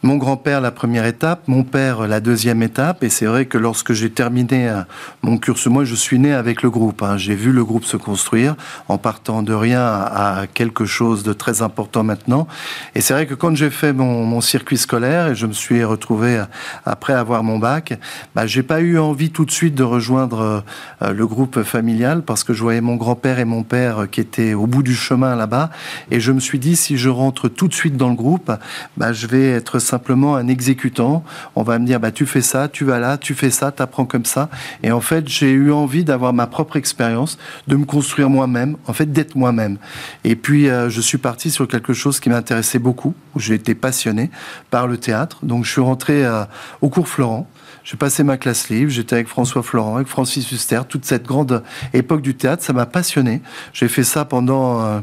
Mon 0.05 0.17
grand-père, 0.17 0.61
la 0.61 0.73
première 0.73 1.07
étape, 1.07 1.47
mon 1.47 1.63
père, 1.63 2.09
la 2.09 2.19
deuxième 2.19 2.61
étape. 2.65 3.05
Et 3.05 3.09
c'est 3.09 3.27
vrai 3.27 3.47
que 3.47 3.57
lorsque 3.57 3.93
j'ai 3.93 4.11
terminé 4.11 4.69
euh, 4.69 4.81
mon 5.23 5.39
cursus, 5.39 5.71
moi, 5.71 5.85
je 5.85 5.95
suis 5.95 6.19
né 6.19 6.33
avec 6.33 6.63
le 6.63 6.71
groupe. 6.71 7.05
Hein. 7.05 7.17
J'ai 7.17 7.37
vu 7.37 7.53
le 7.53 7.65
groupe 7.65 7.85
se 7.85 7.97
construire 7.97 8.57
en 8.89 8.99
partant 8.99 9.45
de 9.45 9.55
rien 9.55 9.81
à 9.81 10.47
quelque 10.53 10.87
chose 10.87 11.23
de 11.23 11.33
très 11.33 11.63
important 11.63 12.03
maintenant. 12.03 12.49
Et 12.97 13.01
c'est 13.01 13.15
vrai 13.15 13.27
que 13.27 13.35
quand 13.35 13.55
j'ai 13.55 13.71
fait 13.71 13.93
mon, 13.93 14.41
circuit 14.41 14.77
scolaire 14.77 15.29
et 15.29 15.35
je 15.37 15.47
me 15.47 15.53
suis 15.53 15.85
retrouvé 15.85 16.39
euh, 16.39 16.45
après 16.85 17.13
avoir 17.13 17.45
mon 17.45 17.61
bac, 17.61 17.97
bah, 18.35 18.45
j'ai 18.45 18.65
pas 18.65 18.81
eu 18.81 18.99
envie 18.99 19.31
tout 19.31 19.45
de 19.45 19.53
suite 19.53 19.77
de 19.77 19.85
rejoindre 19.85 20.65
euh, 21.03 21.13
le 21.13 21.27
groupe 21.29 21.63
familial 21.63 22.23
parce 22.23 22.43
que 22.43 22.53
je 22.55 22.63
voyais 22.63 22.81
mon 22.81 22.97
grand-père 22.97 23.39
et 23.39 23.45
mon 23.45 23.63
père 23.63 24.09
qui 24.11 24.21
étaient 24.21 24.55
au 24.55 24.67
bout 24.67 24.83
du 24.83 24.97
chemin 24.97 25.37
là-bas. 25.37 25.71
Et 26.11 26.19
je 26.19 26.33
me 26.33 26.41
suis 26.41 26.59
dit, 26.59 26.75
si 26.75 26.97
je 26.97 27.09
rentre 27.09 27.47
tout 27.47 27.69
de 27.69 27.75
suite 27.75 27.97
dans 27.97 28.09
le 28.09 28.17
groupe, 28.17 28.51
bah, 28.97 29.13
je 29.13 29.29
vais 29.29 29.51
être 29.51 29.79
simplement 29.93 30.37
un 30.37 30.49
exécutant. 30.49 31.23
On 31.55 31.63
va 31.63 31.79
me 31.79 31.85
dire, 31.85 32.01
bah, 32.01 32.11
tu 32.11 32.25
fais 32.25 32.41
ça, 32.41 32.69
tu 32.69 32.85
vas 32.87 32.99
là, 32.99 33.19
tu 33.19 33.35
fais 33.35 33.51
ça, 33.51 33.71
tu 33.73 33.83
apprends 33.83 34.07
comme 34.07 34.25
ça. 34.25 34.49
Et 34.83 34.91
en 34.91 35.03
fait, 35.03 35.29
j'ai 35.29 35.51
eu 35.51 35.71
envie 35.71 36.03
d'avoir 36.03 36.33
ma 36.33 36.47
propre 36.47 36.77
expérience, 36.77 37.37
de 37.69 37.77
me 37.77 37.85
construire 37.85 38.31
moi-même, 38.31 38.77
en 38.87 38.95
fait, 38.95 39.13
d'être 39.13 39.35
moi-même. 39.37 39.77
Et 40.25 40.35
puis, 40.35 40.71
euh, 40.71 40.89
je 40.89 41.03
suis 41.03 41.19
parti 41.19 41.51
sur 41.51 41.69
quelque 41.69 41.93
chose 41.93 42.21
qui 42.21 42.31
m'intéressait 42.31 42.79
beaucoup, 42.79 43.15
où 43.35 43.41
j'ai 43.41 43.55
été 43.55 43.75
passionné 43.75 44.31
par 44.71 44.87
le 44.87 44.97
théâtre. 44.97 45.41
Donc, 45.43 45.67
je 45.67 45.71
suis 45.71 45.83
rentré 45.83 46.25
euh, 46.25 46.45
au 46.81 46.89
cours 46.89 47.09
Florent. 47.09 47.47
J'ai 47.85 47.99
passé 47.99 48.23
ma 48.23 48.39
classe 48.39 48.71
libre, 48.71 48.91
j'étais 48.91 49.17
avec 49.17 49.29
François 49.29 49.63
Florent, 49.63 49.97
avec 49.97 50.09
Francis 50.09 50.51
Huster, 50.53 50.81
toute 50.89 51.05
cette 51.05 51.27
grande 51.27 51.63
époque 51.93 52.23
du 52.23 52.35
théâtre, 52.35 52.63
ça 52.63 52.73
m'a 52.73 52.87
passionné. 52.87 53.43
J'ai 53.75 53.89
fait 53.89 54.05
ça 54.05 54.25
pendant, 54.25 54.81
euh, 54.81 55.01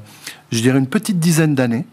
je 0.51 0.62
dirais, 0.62 0.79
une 0.79 0.88
petite 0.88 1.19
dizaine 1.19 1.53
d'années. 1.53 1.86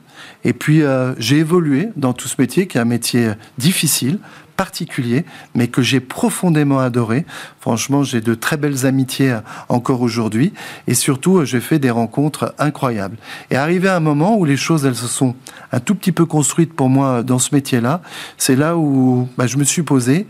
Et 0.44 0.52
puis, 0.52 0.82
euh, 0.82 1.14
j'ai 1.18 1.38
évolué 1.38 1.88
dans 1.96 2.12
tout 2.12 2.28
ce 2.28 2.36
métier, 2.38 2.66
qui 2.66 2.78
est 2.78 2.80
un 2.80 2.84
métier 2.84 3.32
difficile, 3.58 4.18
particulier, 4.56 5.24
mais 5.54 5.68
que 5.68 5.82
j'ai 5.82 6.00
profondément 6.00 6.78
adoré. 6.78 7.26
Franchement, 7.60 8.02
j'ai 8.02 8.20
de 8.20 8.34
très 8.34 8.56
belles 8.56 8.86
amitiés 8.86 9.32
euh, 9.32 9.40
encore 9.68 10.00
aujourd'hui. 10.00 10.52
Et 10.86 10.94
surtout, 10.94 11.38
euh, 11.38 11.44
j'ai 11.44 11.60
fait 11.60 11.78
des 11.78 11.90
rencontres 11.90 12.54
incroyables. 12.58 13.16
Et 13.50 13.56
arrivé 13.56 13.88
à 13.88 13.96
un 13.96 14.00
moment 14.00 14.36
où 14.36 14.44
les 14.44 14.56
choses, 14.56 14.86
elles 14.86 14.96
se 14.96 15.08
sont 15.08 15.34
un 15.72 15.80
tout 15.80 15.94
petit 15.94 16.12
peu 16.12 16.24
construites 16.24 16.72
pour 16.72 16.88
moi 16.88 17.22
dans 17.22 17.38
ce 17.38 17.54
métier-là, 17.54 18.00
c'est 18.38 18.56
là 18.56 18.76
où 18.76 19.28
bah, 19.36 19.46
je 19.46 19.56
me 19.56 19.64
suis 19.64 19.82
posé 19.82 20.26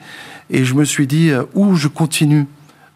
et 0.51 0.65
je 0.65 0.75
me 0.75 0.85
suis 0.85 1.07
dit, 1.07 1.33
où 1.55 1.75
je 1.75 1.89
continue 1.89 2.47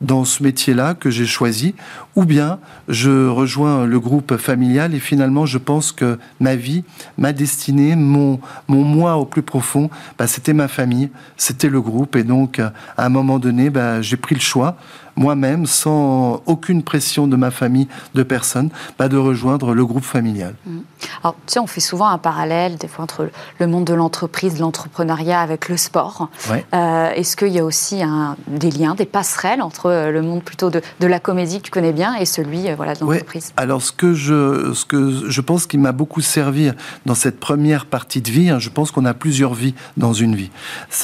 dans 0.01 0.25
ce 0.25 0.43
métier-là 0.43 0.95
que 0.95 1.11
j'ai 1.11 1.27
choisi, 1.27 1.75
ou 2.17 2.25
bien 2.25 2.59
je 2.89 3.29
rejoins 3.29 3.85
le 3.85 4.01
groupe 4.01 4.37
familial 4.37 4.95
et 4.95 4.99
finalement 4.99 5.47
je 5.47 5.59
pense 5.59 5.93
que 5.93 6.19
ma 6.41 6.57
vie, 6.57 6.85
ma 7.19 7.33
destinée, 7.33 7.97
mon, 7.97 8.41
mon 8.69 8.83
moi 8.83 9.17
au 9.17 9.25
plus 9.25 9.43
profond, 9.43 9.91
bah, 10.19 10.27
c'était 10.27 10.55
ma 10.55 10.69
famille, 10.69 11.11
c'était 11.37 11.69
le 11.69 11.81
groupe. 11.81 12.17
Et 12.17 12.25
donc 12.25 12.59
à 12.61 12.73
un 12.97 13.09
moment 13.09 13.39
donné, 13.39 13.71
bah, 13.71 14.01
j'ai 14.01 14.17
pris 14.17 14.35
le 14.35 14.41
choix 14.41 14.77
moi-même, 15.21 15.67
sans 15.67 16.43
aucune 16.47 16.83
pression 16.83 17.29
de 17.29 17.37
ma 17.37 17.51
famille, 17.51 17.87
de 18.15 18.23
personne, 18.23 18.71
pas 18.97 19.09
de 19.09 19.19
rejoindre 19.19 19.75
le 19.75 19.85
groupe 19.85 20.05
familial. 20.05 20.55
Mmh. 20.67 20.79
Alors, 21.23 21.37
tu 21.47 21.53
sais, 21.53 21.61
on 21.61 21.67
fait 21.67 21.81
souvent 21.81 22.09
un 22.09 22.19
parallèle, 22.19 22.77
des 22.77 22.89
fois, 22.89 23.05
entre 23.05 23.31
le 23.59 23.67
monde 23.67 23.85
de 23.85 23.93
l'entreprise, 23.95 24.55
de 24.55 24.61
l'entrepreneuriat 24.61 25.41
avec 25.41 25.69
le 25.69 25.77
sport. 25.77 26.31
Euh, 26.73 27.11
est-ce 27.11 27.37
qu'il 27.37 27.49
y 27.49 27.59
a 27.59 27.65
aussi 27.65 28.03
un, 28.03 28.37
des 28.49 28.71
liens, 28.71 28.95
des 28.95 29.05
passerelles 29.05 29.61
entre 29.61 29.87
euh, 29.87 30.11
le 30.11 30.23
monde 30.23 30.43
plutôt 30.43 30.71
de, 30.71 30.81
de, 31.01 31.07
la 31.07 31.21
comédie 31.21 31.59
que 31.59 31.65
tu 31.65 31.71
connais 31.71 31.93
bien 31.93 32.15
et 32.15 32.25
celui 32.25 32.69
euh, 32.69 32.75
voilà, 32.75 32.95
de 32.95 33.01
l'entreprise? 33.01 33.53
Alors, 33.59 33.83
ce 33.83 33.93
que, 33.93 34.15
je, 34.15 34.73
ce 34.73 34.87
que 34.87 35.29
je 35.29 35.41
pense 35.43 35.67
qui 35.67 35.77
m'a 35.77 35.93
beaucoup 35.93 36.23
servi 36.23 36.71
dans 37.05 37.15
cette 37.15 37.39
première 37.39 37.85
partie 37.85 38.23
de 38.23 38.31
vie, 38.31 38.49
hein, 38.49 38.59
je 38.59 38.71
pense 38.71 38.91
qu'on 38.91 39.05
a 39.05 39.15
plusieurs 39.15 39.53
vies 39.53 39.75
dans 39.99 40.15
une 40.15 40.35
vie. 40.35 40.51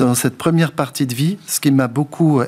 Dans 0.00 0.14
cette 0.14 0.38
première 0.38 0.72
partie 0.72 1.06
de 1.06 1.14
vie, 1.14 1.36
ce 1.46 1.60
qui 1.60 1.70
m'a 1.70 1.88
beaucoup 1.88 2.40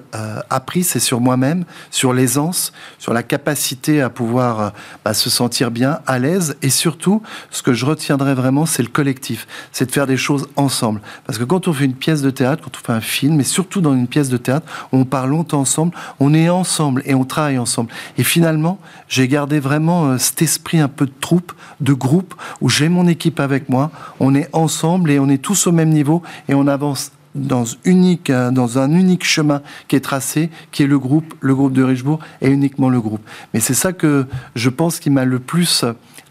appris, 0.51 0.85
c'est 0.85 1.01
sur 1.01 1.21
moi-même, 1.21 1.58
sur 1.91 2.13
l'aisance, 2.13 2.73
sur 2.99 3.13
la 3.13 3.23
capacité 3.23 4.03
à 4.03 4.11
pouvoir 4.11 4.73
bah, 5.05 5.15
se 5.15 5.31
sentir 5.31 5.71
bien, 5.71 6.01
à 6.07 6.19
l'aise 6.19 6.57
et 6.63 6.71
surtout 6.71 7.23
ce 7.51 7.63
que 7.63 7.73
je 7.73 7.85
retiendrai 7.85 8.35
vraiment, 8.35 8.67
c'est 8.67 8.83
le 8.83 8.89
collectif. 8.89 9.47
C'est 9.73 9.87
de 9.87 9.93
faire 9.93 10.07
des 10.07 10.17
choses 10.17 10.49
ensemble. 10.57 11.01
Parce 11.27 11.39
que 11.39 11.45
quand 11.45 11.69
on 11.69 11.73
fait 11.73 11.85
une 11.85 11.95
pièce 11.95 12.23
de 12.23 12.31
théâtre, 12.31 12.63
quand 12.65 12.79
on 12.81 12.85
fait 12.85 12.93
un 12.93 13.01
film, 13.01 13.41
et 13.41 13.45
surtout 13.45 13.81
dans 13.81 13.95
une 13.95 14.07
pièce 14.07 14.29
de 14.29 14.37
théâtre, 14.37 14.89
on 14.93 15.05
parle 15.05 15.31
longtemps 15.31 15.61
ensemble, 15.61 15.95
on 16.21 16.35
est 16.35 16.49
ensemble 16.49 17.03
et 17.07 17.15
on 17.15 17.25
travaille 17.25 17.59
ensemble. 17.59 17.91
Et 18.17 18.25
finalement, 18.25 18.79
j'ai 19.09 19.29
gardé 19.29 19.61
vraiment 19.61 20.07
euh, 20.07 20.19
cet 20.19 20.43
esprit 20.43 20.79
un 20.79 20.89
peu 20.89 21.07
de 21.07 21.13
troupe, 21.21 21.53
de 21.81 21.93
groupe, 21.93 22.35
où 22.61 22.69
j'ai 22.69 22.89
mon 22.89 23.07
équipe 23.07 23.41
avec 23.41 23.69
moi, 23.69 23.91
on 24.21 24.35
est 24.35 24.49
ensemble 24.53 25.11
et 25.11 25.19
on 25.19 25.29
est 25.29 25.43
tous 25.43 25.67
au 25.67 25.73
même 25.73 25.91
niveau 25.91 26.23
et 26.49 26.55
on 26.55 26.67
avance 26.67 27.13
dans, 27.39 27.65
unique, 27.85 28.31
euh, 28.31 28.51
dans 28.51 28.79
un 28.79 28.93
unique 28.93 29.25
chemin 29.25 29.63
qui 29.89 29.97
est 29.97 30.01
tracé, 30.01 30.51
qui 30.71 30.83
est 30.83 30.87
le 30.87 30.99
groupe, 30.99 31.35
le 31.41 31.55
groupe 31.55 31.73
de 31.73 31.83
Richebourg, 31.83 32.21
et 32.41 32.51
uniquement 32.51 32.91
le 32.91 33.01
groupe. 33.01 33.23
Mais 33.55 33.61
c'est 33.61 33.75
ça 33.75 33.93
que 33.93 34.27
je 34.55 34.69
pense 34.69 35.01
qui 35.01 35.11
m'a 35.11 35.25
le 35.25 35.39
plus 35.39 35.85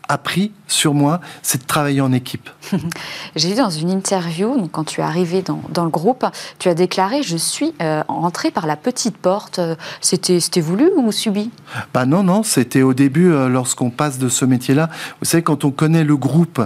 appris 0.09 0.51
sur 0.67 0.93
moi, 0.93 1.19
c'est 1.41 1.61
de 1.61 1.67
travailler 1.67 2.01
en 2.01 2.11
équipe. 2.11 2.49
J'ai 3.35 3.49
vu 3.49 3.55
dans 3.55 3.69
une 3.69 3.89
interview, 3.89 4.57
donc 4.57 4.71
quand 4.71 4.83
tu 4.83 5.01
es 5.01 5.03
arrivé 5.03 5.41
dans, 5.41 5.61
dans, 5.69 5.83
le 5.83 5.89
groupe, 5.89 6.25
tu 6.59 6.69
as 6.69 6.73
déclaré 6.73 7.23
Je 7.23 7.37
suis 7.37 7.73
euh, 7.81 8.03
entré 8.07 8.51
par 8.51 8.67
la 8.67 8.75
petite 8.75 9.17
porte. 9.17 9.59
C'était 10.01 10.61
voulu 10.61 10.89
ou 10.95 11.11
subi? 11.11 11.51
Bah 11.93 12.05
Non, 12.05 12.23
non, 12.23 12.43
c'était 12.43 12.81
au 12.81 12.93
début, 12.93 13.31
euh, 13.31 13.49
lorsqu'on 13.49 13.89
passe 13.89 14.17
de 14.17 14.29
ce 14.29 14.45
métier-là. 14.45 14.89
Vous 15.19 15.25
savez, 15.25 15.43
quand 15.43 15.65
on 15.65 15.71
connaît 15.71 16.03
le 16.03 16.17
groupe 16.17 16.61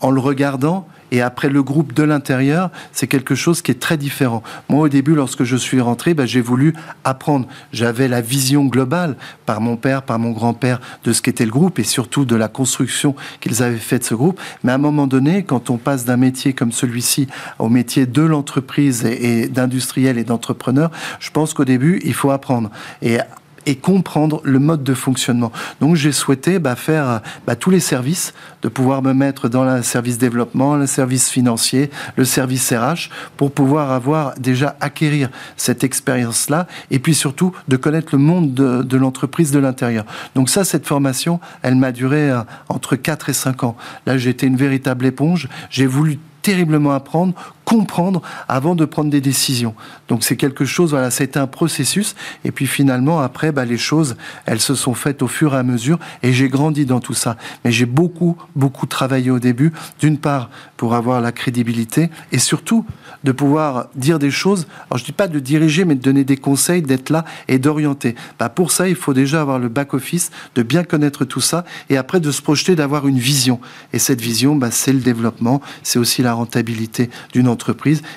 en 0.00 0.10
le 0.10 0.20
regardant, 0.20 0.86
et 1.10 1.20
après 1.20 1.48
le 1.48 1.62
groupe 1.62 1.92
de 1.92 2.02
l'intérieur, 2.02 2.70
c'est 2.92 3.06
quelque 3.06 3.34
chose 3.34 3.62
qui 3.62 3.70
est 3.70 3.80
très 3.80 3.96
différent. 3.96 4.42
Moi, 4.68 4.80
au 4.80 4.88
début, 4.88 5.14
lorsque 5.14 5.44
je 5.44 5.56
suis 5.56 5.80
rentré, 5.80 6.14
ben, 6.14 6.26
j'ai 6.26 6.40
voulu 6.40 6.74
apprendre. 7.04 7.46
J'avais 7.72 8.08
la 8.08 8.20
vision 8.20 8.64
globale 8.66 9.16
par 9.46 9.60
mon 9.60 9.76
père, 9.76 10.02
par 10.02 10.18
mon 10.18 10.30
grand-père, 10.30 10.80
de 11.04 11.12
ce 11.12 11.22
qu'était 11.22 11.44
le 11.44 11.50
groupe 11.50 11.78
et 11.78 11.84
surtout 11.84 12.24
de 12.24 12.36
la 12.36 12.48
construction 12.48 13.14
qu'ils 13.40 13.62
avaient 13.62 13.76
fait 13.76 13.98
de 13.98 14.04
ce 14.04 14.14
groupe. 14.14 14.40
Mais 14.64 14.72
à 14.72 14.76
un 14.76 14.78
moment 14.78 15.06
donné, 15.06 15.42
quand 15.42 15.70
on 15.70 15.76
passe 15.76 16.04
d'un 16.04 16.16
métier 16.16 16.52
comme 16.52 16.72
celui-ci 16.72 17.26
au 17.58 17.68
métier 17.68 18.06
de 18.06 18.22
l'entreprise 18.22 19.04
et, 19.04 19.42
et 19.42 19.48
d'industriel 19.48 20.18
et 20.18 20.24
d'entrepreneur, 20.24 20.90
je 21.18 21.30
pense 21.30 21.54
qu'au 21.54 21.64
début, 21.64 22.00
il 22.04 22.14
faut 22.14 22.30
apprendre. 22.30 22.70
Et 23.02 23.18
et 23.66 23.76
comprendre 23.76 24.40
le 24.44 24.58
mode 24.58 24.82
de 24.82 24.94
fonctionnement. 24.94 25.52
Donc 25.80 25.96
j'ai 25.96 26.12
souhaité 26.12 26.58
bah, 26.58 26.76
faire 26.76 27.20
bah, 27.46 27.56
tous 27.56 27.70
les 27.70 27.80
services, 27.80 28.32
de 28.62 28.68
pouvoir 28.68 29.02
me 29.02 29.12
mettre 29.12 29.48
dans 29.48 29.64
le 29.64 29.82
service 29.82 30.18
développement, 30.18 30.76
le 30.76 30.86
service 30.86 31.28
financier, 31.28 31.90
le 32.16 32.24
service 32.24 32.72
RH, 32.72 33.10
pour 33.36 33.52
pouvoir 33.52 33.92
avoir 33.92 34.34
déjà 34.38 34.76
acquérir 34.80 35.30
cette 35.56 35.84
expérience-là, 35.84 36.66
et 36.90 36.98
puis 36.98 37.14
surtout 37.14 37.52
de 37.68 37.76
connaître 37.76 38.08
le 38.12 38.18
monde 38.18 38.54
de, 38.54 38.96
l'entreprise 38.96 39.50
de 39.50 39.58
l'intérieur. 39.58 40.04
Donc 40.34 40.50
ça, 40.50 40.64
cette 40.64 40.86
formation, 40.86 41.40
elle 41.62 41.74
m'a 41.74 41.92
duré 41.92 42.30
euh, 42.30 42.40
entre 42.68 42.96
4 42.96 43.30
et 43.30 43.32
5 43.32 43.64
ans. 43.64 43.76
Là, 44.06 44.16
été 44.30 44.46
une 44.46 44.56
véritable 44.56 45.04
éponge. 45.06 45.48
J'ai 45.68 45.86
voulu 45.86 46.18
terriblement 46.42 46.92
apprendre, 46.92 47.34
comprendre 47.70 48.20
avant 48.48 48.74
de 48.74 48.84
prendre 48.84 49.10
des 49.10 49.20
décisions. 49.20 49.76
Donc 50.08 50.24
c'est 50.24 50.34
quelque 50.34 50.64
chose, 50.64 50.90
voilà, 50.90 51.12
c'était 51.12 51.38
un 51.38 51.46
processus. 51.46 52.16
Et 52.44 52.50
puis 52.50 52.66
finalement, 52.66 53.20
après, 53.20 53.52
bah, 53.52 53.64
les 53.64 53.78
choses, 53.78 54.16
elles 54.44 54.60
se 54.60 54.74
sont 54.74 54.92
faites 54.92 55.22
au 55.22 55.28
fur 55.28 55.54
et 55.54 55.56
à 55.56 55.62
mesure. 55.62 56.00
Et 56.24 56.32
j'ai 56.32 56.48
grandi 56.48 56.84
dans 56.84 56.98
tout 56.98 57.14
ça. 57.14 57.36
Mais 57.64 57.70
j'ai 57.70 57.86
beaucoup, 57.86 58.36
beaucoup 58.56 58.86
travaillé 58.86 59.30
au 59.30 59.38
début. 59.38 59.72
D'une 60.00 60.18
part, 60.18 60.50
pour 60.76 60.94
avoir 60.96 61.20
la 61.20 61.30
crédibilité 61.30 62.10
et 62.32 62.40
surtout 62.40 62.84
de 63.22 63.30
pouvoir 63.30 63.86
dire 63.94 64.18
des 64.18 64.32
choses. 64.32 64.66
Alors 64.90 64.98
je 64.98 65.04
dis 65.04 65.12
pas 65.12 65.28
de 65.28 65.38
diriger, 65.38 65.84
mais 65.84 65.94
de 65.94 66.02
donner 66.02 66.24
des 66.24 66.38
conseils, 66.38 66.82
d'être 66.82 67.10
là 67.10 67.24
et 67.46 67.60
d'orienter. 67.60 68.16
Bah, 68.40 68.48
pour 68.48 68.72
ça, 68.72 68.88
il 68.88 68.96
faut 68.96 69.14
déjà 69.14 69.42
avoir 69.42 69.60
le 69.60 69.68
back-office, 69.68 70.32
de 70.56 70.64
bien 70.64 70.82
connaître 70.82 71.24
tout 71.24 71.40
ça 71.40 71.64
et 71.88 71.96
après 71.96 72.18
de 72.18 72.32
se 72.32 72.42
projeter, 72.42 72.74
d'avoir 72.74 73.06
une 73.06 73.18
vision. 73.18 73.60
Et 73.92 74.00
cette 74.00 74.20
vision, 74.20 74.56
bah, 74.56 74.72
c'est 74.72 74.92
le 74.92 74.98
développement, 74.98 75.60
c'est 75.84 76.00
aussi 76.00 76.22
la 76.22 76.32
rentabilité 76.32 77.10
d'une 77.32 77.46
entreprise 77.46 77.59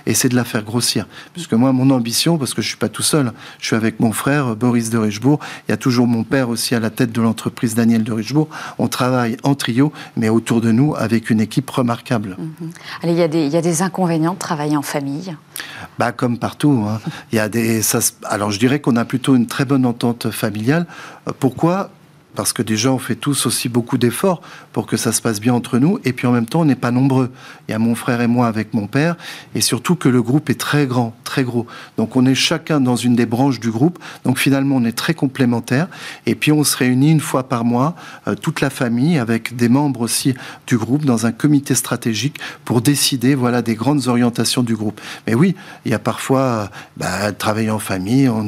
et 0.06 0.14
c'est 0.14 0.30
de 0.30 0.36
la 0.36 0.44
faire 0.44 0.64
grossir. 0.64 1.06
Puisque 1.34 1.54
moi, 1.54 1.72
mon 1.72 1.90
ambition, 1.90 2.38
parce 2.38 2.54
que 2.54 2.62
je 2.62 2.68
suis 2.68 2.78
pas 2.78 2.90
tout 2.90 3.04
seul, 3.04 3.32
je 3.60 3.68
suis 3.68 3.76
avec 3.76 4.00
mon 4.00 4.12
frère 4.12 4.56
Boris 4.56 4.90
de 4.90 4.98
Richebourg, 4.98 5.40
il 5.68 5.72
y 5.72 5.74
a 5.74 5.78
toujours 5.78 6.08
mon 6.08 6.24
père 6.24 6.50
aussi 6.50 6.76
à 6.76 6.80
la 6.80 6.90
tête 6.90 7.12
de 7.12 7.22
l'entreprise 7.22 7.76
Daniel 7.76 8.04
de 8.04 8.12
Richebourg. 8.12 8.48
On 8.78 8.88
travaille 8.88 9.38
en 9.44 9.56
trio, 9.56 9.92
mais 10.16 10.30
autour 10.30 10.62
de 10.62 10.72
nous 10.72 10.96
avec 10.96 11.30
une 11.30 11.42
équipe 11.42 11.70
remarquable. 11.70 12.38
Mhm. 12.38 12.72
Allez, 13.02 13.14
il 13.14 13.20
y, 13.20 13.24
a 13.24 13.28
des, 13.28 13.46
il 13.46 13.52
y 13.52 13.58
a 13.58 13.62
des 13.62 13.82
inconvénients 13.82 14.34
de 14.34 14.40
travailler 14.40 14.78
en 14.78 14.82
famille? 14.82 15.36
Bah, 16.00 16.12
Comme 16.12 16.38
partout. 16.38 16.86
Hein. 16.88 17.00
Il 17.32 17.36
y 17.36 17.40
a 17.40 17.50
des, 17.50 17.82
ça, 17.82 18.00
alors 18.26 18.52
je 18.52 18.60
dirais 18.60 18.80
qu'on 18.80 18.96
a 18.96 19.06
plutôt 19.06 19.36
une 19.36 19.48
très 19.48 19.66
bonne 19.66 19.86
entente 19.86 20.32
familiale. 20.32 20.86
Euh, 21.28 21.32
pourquoi? 21.38 21.90
Parce 22.36 22.54
que 22.54 22.62
déjà 22.62 22.92
on 22.92 23.00
fait 23.00 23.16
tous 23.16 23.46
aussi 23.46 23.70
beaucoup 23.70 23.98
d'efforts 23.98 24.42
pour 24.72 24.86
que 24.88 24.98
ça 24.98 25.12
se 25.12 25.22
passe 25.22 25.40
bien 25.40 25.54
entre 25.54 25.78
nous, 25.78 26.00
et 26.04 26.14
puis 26.14 26.28
en 26.28 26.32
même 26.32 26.46
temps 26.46 26.62
on 26.62 26.66
n'est 26.66 26.76
pas 26.76 26.92
nombreux. 26.92 27.32
Il 27.68 27.72
y 27.72 27.76
a 27.76 27.80
mon 27.80 27.96
frère 27.96 28.22
et 28.22 28.28
moi 28.28 28.48
avec 28.48 28.74
mon 28.74 28.88
père, 28.88 29.16
et 29.56 29.62
surtout 29.62 29.96
que 29.96 30.10
le 30.10 30.22
groupe 30.22 30.50
est 30.50 30.60
très 30.60 30.88
grand, 30.88 31.16
très 31.24 31.44
gros. 31.44 31.68
Donc 31.98 32.16
on 32.16 32.26
est 32.26 32.36
chacun 32.36 32.82
dans 32.82 32.96
une 32.96 33.16
des 33.16 33.26
branches 33.26 33.60
du 33.60 33.72
groupe, 33.72 34.00
donc 34.24 34.40
finalement 34.40 34.78
on 34.78 34.86
est 34.86 34.98
très 34.98 35.14
complémentaires, 35.14 35.88
et 36.26 36.36
puis 36.36 36.52
on 36.52 36.64
se 36.64 36.76
réunit 36.78 37.12
une 37.12 37.20
fois 37.20 37.44
par 37.44 37.66
mois, 37.66 37.96
euh, 38.28 38.36
toute 38.36 38.62
la 38.62 38.70
famille, 38.70 39.18
avec 39.18 39.56
des 39.56 39.70
membres 39.70 40.02
aussi 40.02 40.34
du 40.68 40.78
groupe, 40.78 41.06
dans 41.06 41.26
un 41.26 41.32
comité 41.32 41.76
stratégique 41.76 42.40
pour 42.66 42.82
décider 42.82 43.36
voilà 43.36 43.62
des 43.62 43.76
grandes 43.76 44.08
orientations 44.08 44.64
du 44.64 44.76
groupe. 44.76 45.00
Mais 45.28 45.34
oui, 45.34 45.56
il 45.86 45.92
y 45.92 45.96
a 45.96 46.00
parfois 46.00 46.42
euh, 46.42 46.68
bah, 46.98 47.32
travailler 47.32 47.70
en 47.70 47.80
famille, 47.80 48.30
on 48.30 48.48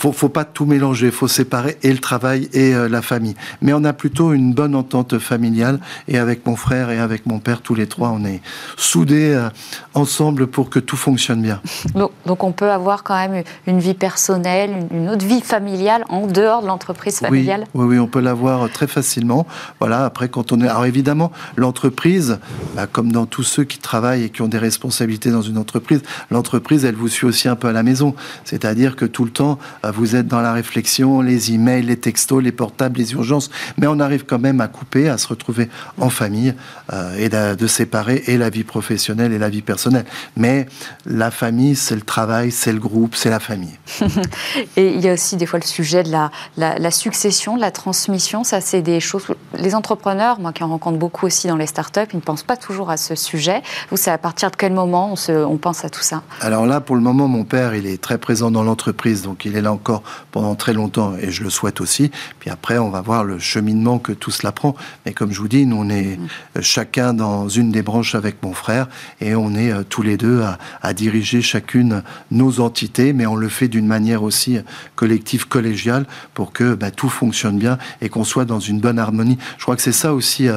faut, 0.00 0.12
faut 0.12 0.30
pas 0.30 0.44
tout 0.44 0.64
mélanger, 0.64 1.06
il 1.06 1.12
faut 1.12 1.28
séparer 1.28 1.76
et 1.82 1.92
le 1.92 1.98
travail 1.98 2.48
et 2.54 2.74
euh, 2.74 2.88
la 2.88 3.02
famille. 3.02 3.34
Mais 3.60 3.74
on 3.74 3.84
a 3.84 3.92
plutôt 3.92 4.32
une 4.32 4.54
bonne 4.54 4.74
entente 4.74 5.18
familiale 5.18 5.78
et 6.08 6.16
avec 6.16 6.46
mon 6.46 6.56
frère 6.56 6.90
et 6.90 6.98
avec 6.98 7.26
mon 7.26 7.38
père, 7.38 7.60
tous 7.60 7.74
les 7.74 7.86
trois, 7.86 8.08
on 8.08 8.24
est 8.24 8.40
soudés 8.78 9.34
euh, 9.34 9.50
ensemble 9.92 10.46
pour 10.46 10.70
que 10.70 10.78
tout 10.78 10.96
fonctionne 10.96 11.42
bien. 11.42 11.60
Donc, 11.94 12.12
donc, 12.24 12.44
on 12.44 12.52
peut 12.52 12.70
avoir 12.70 13.02
quand 13.02 13.14
même 13.14 13.44
une 13.66 13.78
vie 13.78 13.92
personnelle, 13.92 14.88
une 14.90 15.10
autre 15.10 15.26
vie 15.26 15.42
familiale 15.42 16.04
en 16.08 16.26
dehors 16.26 16.62
de 16.62 16.66
l'entreprise 16.66 17.18
familiale 17.18 17.66
oui, 17.74 17.84
oui, 17.86 17.98
on 17.98 18.06
peut 18.06 18.20
l'avoir 18.20 18.70
très 18.70 18.86
facilement. 18.86 19.46
Voilà, 19.80 20.06
après 20.06 20.28
quand 20.28 20.50
on 20.52 20.62
est... 20.62 20.68
Alors 20.68 20.86
évidemment, 20.86 21.30
l'entreprise, 21.56 22.38
bah, 22.74 22.86
comme 22.86 23.12
dans 23.12 23.26
tous 23.26 23.42
ceux 23.42 23.64
qui 23.64 23.78
travaillent 23.78 24.24
et 24.24 24.30
qui 24.30 24.40
ont 24.40 24.48
des 24.48 24.58
responsabilités 24.58 25.30
dans 25.30 25.42
une 25.42 25.58
entreprise, 25.58 26.02
l'entreprise, 26.30 26.86
elle 26.86 26.94
vous 26.94 27.08
suit 27.08 27.26
aussi 27.26 27.48
un 27.48 27.56
peu 27.56 27.68
à 27.68 27.72
la 27.72 27.82
maison. 27.82 28.14
C'est-à-dire 28.44 28.96
que 28.96 29.04
tout 29.04 29.26
le 29.26 29.30
temps, 29.30 29.58
euh, 29.84 29.89
vous 29.90 30.16
êtes 30.16 30.26
dans 30.26 30.40
la 30.40 30.52
réflexion, 30.52 31.20
les 31.20 31.52
emails, 31.52 31.82
les 31.82 31.96
textos, 31.96 32.42
les 32.42 32.52
portables, 32.52 32.98
les 32.98 33.12
urgences, 33.12 33.50
mais 33.78 33.86
on 33.86 34.00
arrive 34.00 34.24
quand 34.24 34.38
même 34.38 34.60
à 34.60 34.68
couper, 34.68 35.08
à 35.08 35.18
se 35.18 35.28
retrouver 35.28 35.68
en 35.98 36.10
famille 36.10 36.54
euh, 36.92 37.16
et 37.16 37.28
de, 37.28 37.66
séparer 37.66 38.22
et 38.26 38.36
la 38.36 38.50
vie 38.50 38.64
professionnelle 38.64 39.32
et 39.32 39.38
la 39.38 39.48
vie 39.48 39.62
personnelle. 39.62 40.04
Mais 40.36 40.66
la 41.06 41.30
famille, 41.30 41.76
c'est 41.76 41.94
le 41.94 42.00
travail, 42.02 42.50
c'est 42.50 42.72
le 42.72 42.80
groupe, 42.80 43.14
c'est 43.14 43.30
la 43.30 43.40
famille. 43.40 43.78
et 44.76 44.94
il 44.94 45.00
y 45.00 45.08
a 45.08 45.12
aussi 45.12 45.36
des 45.36 45.46
fois 45.46 45.58
le 45.58 45.66
sujet 45.66 46.02
de 46.02 46.10
la, 46.10 46.30
la, 46.56 46.90
succession, 46.90 47.56
de 47.56 47.60
la 47.60 47.70
transmission. 47.70 48.44
Ça, 48.44 48.60
c'est 48.60 48.82
des 48.82 49.00
choses. 49.00 49.26
Les 49.54 49.74
entrepreneurs, 49.74 50.40
moi 50.40 50.52
qui 50.52 50.64
en 50.64 50.68
rencontre 50.68 50.98
beaucoup 50.98 51.26
aussi 51.26 51.46
dans 51.48 51.56
les 51.56 51.66
startups, 51.66 52.00
ils 52.12 52.16
ne 52.16 52.22
pensent 52.22 52.42
pas 52.42 52.56
toujours 52.56 52.90
à 52.90 52.96
ce 52.96 53.14
sujet. 53.14 53.62
Vous, 53.90 53.96
c'est 53.96 54.10
à 54.10 54.18
partir 54.18 54.50
de 54.50 54.56
quel 54.56 54.72
moment 54.72 55.12
on, 55.12 55.16
se, 55.16 55.32
on 55.32 55.56
pense 55.56 55.84
à 55.84 55.90
tout 55.90 56.02
ça? 56.02 56.22
Alors 56.40 56.66
là, 56.66 56.80
pour 56.80 56.96
le 56.96 57.02
moment, 57.02 57.28
mon 57.28 57.44
père, 57.44 57.74
il 57.74 57.86
est 57.86 58.00
très 58.00 58.18
présent 58.18 58.50
dans 58.50 58.62
l'entreprise, 58.62 59.22
donc 59.22 59.44
il 59.44 59.56
est 59.56 59.60
là 59.60 59.72
encore 59.80 60.02
pendant 60.30 60.54
très 60.54 60.74
longtemps, 60.74 61.14
et 61.16 61.30
je 61.30 61.42
le 61.42 61.50
souhaite 61.50 61.80
aussi. 61.80 62.10
Puis 62.38 62.50
après, 62.50 62.76
on 62.78 62.90
va 62.90 63.00
voir 63.00 63.24
le 63.24 63.38
cheminement 63.38 63.98
que 63.98 64.12
tout 64.12 64.30
cela 64.30 64.52
prend. 64.52 64.76
Mais 65.06 65.12
comme 65.12 65.32
je 65.32 65.40
vous 65.40 65.48
dis, 65.48 65.64
nous, 65.64 65.76
on 65.76 65.88
est 65.88 66.18
mm. 66.18 66.60
chacun 66.60 67.14
dans 67.14 67.48
une 67.48 67.70
des 67.70 67.82
branches 67.82 68.14
avec 68.14 68.42
mon 68.42 68.52
frère, 68.52 68.88
et 69.20 69.34
on 69.34 69.54
est 69.54 69.72
tous 69.88 70.02
les 70.02 70.16
deux 70.16 70.42
à, 70.82 70.92
diriger 70.92 71.40
chacune 71.40 72.02
nos 72.30 72.60
entités, 72.60 73.12
mais 73.12 73.26
on 73.26 73.36
le 73.36 73.48
fait 73.48 73.68
d'une 73.68 73.86
manière 73.86 74.22
aussi 74.22 74.58
collective, 74.96 75.48
collégiale, 75.48 76.04
pour 76.34 76.52
que 76.52 76.74
bah, 76.74 76.90
tout 76.90 77.08
fonctionne 77.08 77.58
bien 77.58 77.78
et 78.02 78.08
qu'on 78.08 78.24
soit 78.24 78.44
dans 78.44 78.60
une 78.60 78.80
bonne 78.80 78.98
harmonie. 78.98 79.38
Je 79.56 79.62
crois 79.62 79.76
que 79.76 79.82
c'est 79.82 79.92
ça 79.92 80.12
aussi, 80.12 80.48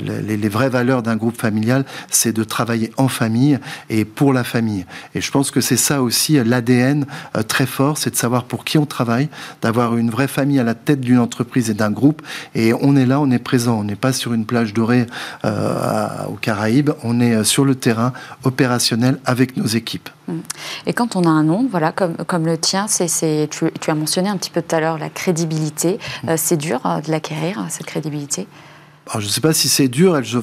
les, 0.00 0.36
les 0.36 0.48
vraies 0.48 0.70
valeurs 0.70 1.02
d'un 1.02 1.16
groupe 1.16 1.38
familial, 1.38 1.84
c'est 2.10 2.32
de 2.32 2.44
travailler 2.44 2.92
en 2.96 3.08
famille 3.08 3.58
et 3.90 4.04
pour 4.04 4.32
la 4.32 4.44
famille. 4.44 4.86
Et 5.14 5.20
je 5.20 5.30
pense 5.30 5.50
que 5.50 5.60
c'est 5.60 5.76
ça 5.76 6.02
aussi 6.02 6.34
l'ADN 6.42 7.06
euh, 7.36 7.42
très 7.42 7.66
fort, 7.66 7.98
c'est 7.98 8.10
de 8.10 8.16
savoir 8.16 8.44
pour 8.44 8.61
qui 8.64 8.78
on 8.78 8.86
travaille, 8.86 9.28
d'avoir 9.60 9.96
une 9.96 10.10
vraie 10.10 10.28
famille 10.28 10.58
à 10.58 10.64
la 10.64 10.74
tête 10.74 11.00
d'une 11.00 11.18
entreprise 11.18 11.70
et 11.70 11.74
d'un 11.74 11.90
groupe. 11.90 12.22
Et 12.54 12.72
on 12.74 12.96
est 12.96 13.06
là, 13.06 13.20
on 13.20 13.30
est 13.30 13.38
présent. 13.38 13.80
On 13.80 13.84
n'est 13.84 13.96
pas 13.96 14.12
sur 14.12 14.32
une 14.32 14.46
plage 14.46 14.74
dorée 14.74 15.06
euh, 15.44 16.08
aux 16.28 16.36
Caraïbes, 16.36 16.90
on 17.02 17.20
est 17.20 17.34
euh, 17.34 17.44
sur 17.44 17.64
le 17.64 17.74
terrain 17.74 18.12
opérationnel 18.44 19.18
avec 19.24 19.56
nos 19.56 19.66
équipes. 19.66 20.08
Mmh. 20.28 20.34
Et 20.86 20.92
quand 20.92 21.16
on 21.16 21.24
a 21.24 21.28
un 21.28 21.44
nom, 21.44 21.66
voilà, 21.70 21.92
comme, 21.92 22.16
comme 22.26 22.46
le 22.46 22.58
tien, 22.58 22.86
c'est, 22.88 23.48
tu, 23.50 23.66
tu, 23.80 23.90
as 23.90 23.94
mentionné 23.94 24.28
un 24.28 24.36
petit 24.36 24.50
peu 24.50 24.62
tout 24.62 24.74
à 24.74 24.80
l'heure 24.80 24.98
la 24.98 25.10
crédibilité. 25.10 25.98
Mmh. 26.24 26.36
c'est 26.36 26.56
dur 26.56 26.80
de 27.04 27.10
l'acquérir, 27.10 27.64
cette 27.68 27.86
crédibilité? 27.86 28.46
Alors, 29.08 29.20
Je 29.20 29.26
ne 29.26 29.32
sais 29.32 29.40
pas 29.40 29.52
si 29.52 29.68
c'est 29.68 29.88
dur. 29.88 30.16
Elle, 30.16 30.24
je 30.24 30.38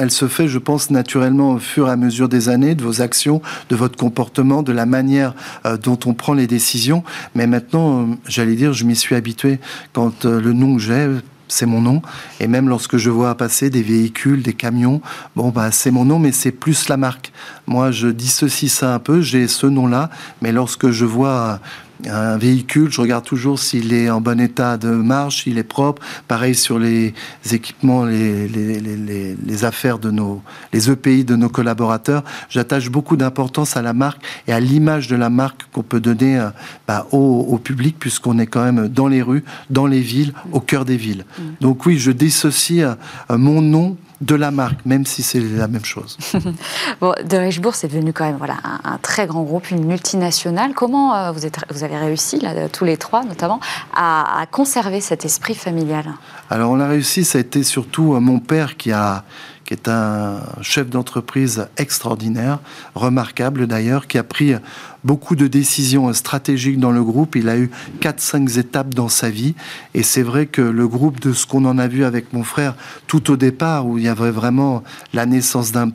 elle 0.00 0.10
se 0.10 0.28
fait, 0.28 0.48
je 0.48 0.58
pense, 0.58 0.90
naturellement 0.90 1.52
au 1.52 1.58
fur 1.58 1.88
et 1.88 1.90
à 1.90 1.96
mesure 1.96 2.28
des 2.28 2.48
années, 2.48 2.74
de 2.74 2.82
vos 2.82 3.00
actions, 3.00 3.40
de 3.68 3.76
votre 3.76 3.96
comportement, 3.96 4.62
de 4.62 4.72
la 4.72 4.86
manière 4.86 5.34
euh, 5.66 5.76
dont 5.76 5.98
on 6.06 6.14
prend 6.14 6.34
les 6.34 6.46
décisions. 6.46 7.02
Mais 7.34 7.46
maintenant, 7.46 8.02
euh, 8.02 8.04
j'allais 8.26 8.56
dire, 8.56 8.72
je 8.72 8.84
m'y 8.84 8.96
suis 8.96 9.14
habitué. 9.14 9.58
Quand 9.92 10.24
euh, 10.24 10.40
le 10.40 10.52
nom 10.52 10.76
que 10.76 10.82
j'ai, 10.82 11.08
c'est 11.48 11.66
mon 11.66 11.80
nom. 11.80 12.02
Et 12.38 12.46
même 12.46 12.68
lorsque 12.68 12.96
je 12.96 13.10
vois 13.10 13.34
passer 13.34 13.70
des 13.70 13.82
véhicules, 13.82 14.42
des 14.42 14.52
camions, 14.52 15.00
bon, 15.34 15.48
bah, 15.48 15.70
c'est 15.72 15.90
mon 15.90 16.04
nom, 16.04 16.18
mais 16.18 16.32
c'est 16.32 16.52
plus 16.52 16.88
la 16.88 16.96
marque. 16.96 17.32
Moi, 17.66 17.90
je 17.90 18.08
dissocie 18.08 18.70
ça 18.70 18.94
un 18.94 18.98
peu, 18.98 19.20
j'ai 19.20 19.48
ce 19.48 19.66
nom-là, 19.66 20.10
mais 20.42 20.52
lorsque 20.52 20.90
je 20.90 21.04
vois 21.04 21.60
un 22.08 22.38
véhicule, 22.38 22.90
je 22.90 23.00
regarde 23.00 23.24
toujours 23.24 23.58
s'il 23.58 23.92
est 23.92 24.10
en 24.10 24.20
bon 24.20 24.40
état 24.40 24.76
de 24.76 24.88
marche, 24.88 25.44
s'il 25.44 25.58
est 25.58 25.64
propre. 25.64 26.02
Pareil 26.28 26.54
sur 26.54 26.78
les 26.78 27.14
équipements, 27.52 28.04
les, 28.04 28.48
les, 28.48 29.64
affaires 29.64 29.98
de 29.98 30.10
nos, 30.10 30.42
les 30.72 30.90
EPI 30.90 31.24
de 31.24 31.36
nos 31.36 31.48
collaborateurs. 31.48 32.24
J'attache 32.48 32.88
beaucoup 32.88 33.16
d'importance 33.16 33.76
à 33.76 33.82
la 33.82 33.92
marque 33.92 34.22
et 34.46 34.52
à 34.52 34.60
l'image 34.60 35.08
de 35.08 35.16
la 35.16 35.28
marque 35.28 35.64
qu'on 35.72 35.82
peut 35.82 36.00
donner 36.00 36.38
euh, 36.38 36.48
bah, 36.88 37.06
au, 37.12 37.46
au, 37.48 37.58
public, 37.58 37.96
puisqu'on 37.98 38.38
est 38.38 38.46
quand 38.46 38.64
même 38.64 38.88
dans 38.88 39.08
les 39.08 39.22
rues, 39.22 39.44
dans 39.68 39.86
les 39.86 40.00
villes, 40.00 40.32
au 40.52 40.60
cœur 40.60 40.84
des 40.84 40.96
villes. 40.96 41.24
Mm. 41.38 41.42
Donc 41.60 41.86
oui, 41.86 41.98
je 41.98 42.10
dissocie 42.10 42.82
euh, 42.82 42.94
mon 43.36 43.60
nom 43.60 43.96
de 44.20 44.34
la 44.34 44.50
marque, 44.50 44.84
même 44.84 45.06
si 45.06 45.22
c'est 45.22 45.40
la 45.40 45.66
même 45.66 45.84
chose. 45.84 46.18
bon, 47.00 47.14
de 47.24 47.36
Richebourg, 47.36 47.74
c'est 47.74 47.88
devenu 47.88 48.12
quand 48.12 48.24
même 48.24 48.36
voilà, 48.36 48.56
un, 48.84 48.98
très 48.98 49.26
grand 49.26 49.42
groupe, 49.42 49.70
une 49.70 49.86
multinationale. 49.86 50.74
Comment 50.74 51.14
euh, 51.14 51.32
vous, 51.32 51.46
êtes, 51.46 51.58
vous 51.70 51.84
avez 51.84 51.96
réussi, 51.96 52.38
là, 52.38 52.68
tous 52.68 52.84
les 52.84 52.98
trois 52.98 53.24
notamment, 53.24 53.60
à, 53.94 54.44
conserver 54.50 55.00
cet 55.00 55.24
esprit 55.24 55.54
familial? 55.54 56.04
Alors 56.50 56.70
on 56.70 56.80
a 56.80 56.86
réussi, 56.86 57.24
ça 57.24 57.38
a 57.38 57.40
été 57.40 57.62
surtout 57.62 58.14
euh, 58.14 58.20
mon 58.20 58.40
père 58.40 58.76
qui 58.76 58.92
a, 58.92 59.24
qui 59.64 59.72
est 59.72 59.88
un 59.88 60.40
chef 60.60 60.90
d'entreprise 60.90 61.68
extraordinaire, 61.78 62.58
remarquable 62.94 63.66
d'ailleurs, 63.66 64.06
qui 64.06 64.18
a 64.18 64.22
pris 64.22 64.54
beaucoup 65.04 65.36
de 65.36 65.46
décisions 65.46 66.12
stratégiques 66.12 66.78
dans 66.78 66.92
le 66.92 67.02
groupe. 67.02 67.36
Il 67.36 67.48
a 67.48 67.58
eu 67.58 67.70
4-5 68.00 68.58
étapes 68.58 68.94
dans 68.94 69.08
sa 69.08 69.30
vie. 69.30 69.54
Et 69.94 70.02
c'est 70.02 70.22
vrai 70.22 70.46
que 70.46 70.62
le 70.62 70.88
groupe, 70.88 71.20
de 71.20 71.32
ce 71.32 71.46
qu'on 71.46 71.64
en 71.64 71.78
a 71.78 71.88
vu 71.88 72.04
avec 72.04 72.32
mon 72.32 72.44
frère, 72.44 72.74
tout 73.06 73.30
au 73.30 73.36
départ, 73.36 73.86
où 73.86 73.98
il 73.98 74.04
y 74.04 74.08
avait 74.08 74.30
vraiment 74.30 74.82
la 75.12 75.26
naissance 75.26 75.72
d'un 75.72 75.90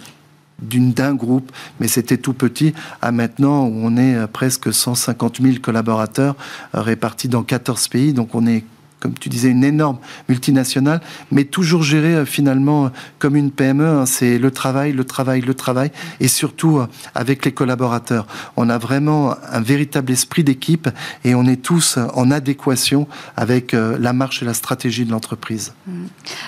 d'un 0.62 1.16
groupe, 1.16 1.52
mais 1.82 1.90
c'était 1.90 2.18
tout 2.18 2.32
petit, 2.32 2.74
à 3.02 3.12
maintenant 3.12 3.66
où 3.66 3.74
on 3.76 3.98
est 3.98 4.26
presque 4.28 4.74
150 4.74 5.42
000 5.42 5.56
collaborateurs 5.62 6.38
euh, 6.74 6.82
répartis 6.82 7.28
dans 7.28 7.44
14 7.44 7.90
pays, 7.90 8.14
donc 8.14 8.34
on 8.36 8.48
est 8.48 8.64
comme 9.06 9.14
tu 9.20 9.30
disais, 9.30 9.50
une 9.50 9.64
énorme 9.64 10.00
multinationale, 10.30 11.00
mais 11.32 11.44
toujours 11.44 11.84
gérée 11.84 12.16
euh, 12.16 12.26
finalement 12.26 12.86
euh, 12.86 12.90
comme 13.20 13.36
une 13.36 13.52
PME. 13.52 13.86
Hein. 13.86 14.06
C'est 14.08 14.40
le 14.40 14.50
travail, 14.50 14.94
le 14.94 15.04
travail, 15.04 15.42
le 15.42 15.54
travail, 15.54 15.92
et 16.20 16.28
surtout 16.28 16.80
euh, 16.80 16.88
avec 17.14 17.46
les 17.46 17.52
collaborateurs. 17.52 18.26
On 18.58 18.68
a 18.68 18.80
vraiment 18.80 19.36
un 19.52 19.62
véritable 19.62 20.12
esprit 20.12 20.44
d'équipe 20.44 20.90
et 21.24 21.36
on 21.36 21.46
est 21.46 21.62
tous 21.62 22.00
en 22.16 22.32
adéquation 22.32 23.08
avec 23.38 23.74
la 23.74 24.14
marche 24.14 24.42
et 24.42 24.46
la 24.46 24.56
stratégie 24.56 25.06
de 25.06 25.12
l'entreprise. 25.12 25.74
Mmh. 25.86 26.06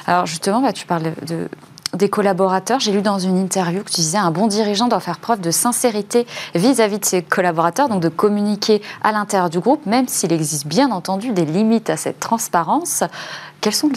Alors 0.08 0.26
justement, 0.26 0.62
bah, 0.62 0.74
tu 0.74 0.88
parles 0.88 1.14
de 1.28 1.48
des 1.94 2.10
collaborateurs. 2.10 2.80
J'ai 2.80 2.92
lu 2.92 3.02
dans 3.02 3.20
une 3.20 3.38
interview 3.38 3.84
que 3.84 3.90
tu 3.90 4.02
disais 4.02 4.18
un 4.18 4.32
bon 4.32 4.48
dirigeant 4.48 4.88
doit 4.88 5.00
faire 5.00 5.20
preuve 5.20 5.42
de 5.42 5.52
sincérité 5.52 6.28
vis-à-vis 6.56 7.00
de 7.00 7.06
ses 7.06 7.22
collaborateurs, 7.22 7.90
donc 7.90 8.02
de 8.02 8.10
communiquer 8.10 8.82
à 9.04 9.12
l'intérieur 9.12 9.50
du 9.50 9.60
groupe, 9.60 9.86
même 9.86 10.08
s'il 10.08 10.34
existe 10.34 10.68
bien 10.68 10.92
entendu 10.92 11.32
des 11.32 11.46
limites 11.46 11.90
à 11.90 11.98
cette 11.98 12.20
transparence. 12.20 13.04
Quelles 13.62 13.76
sont 13.76 13.90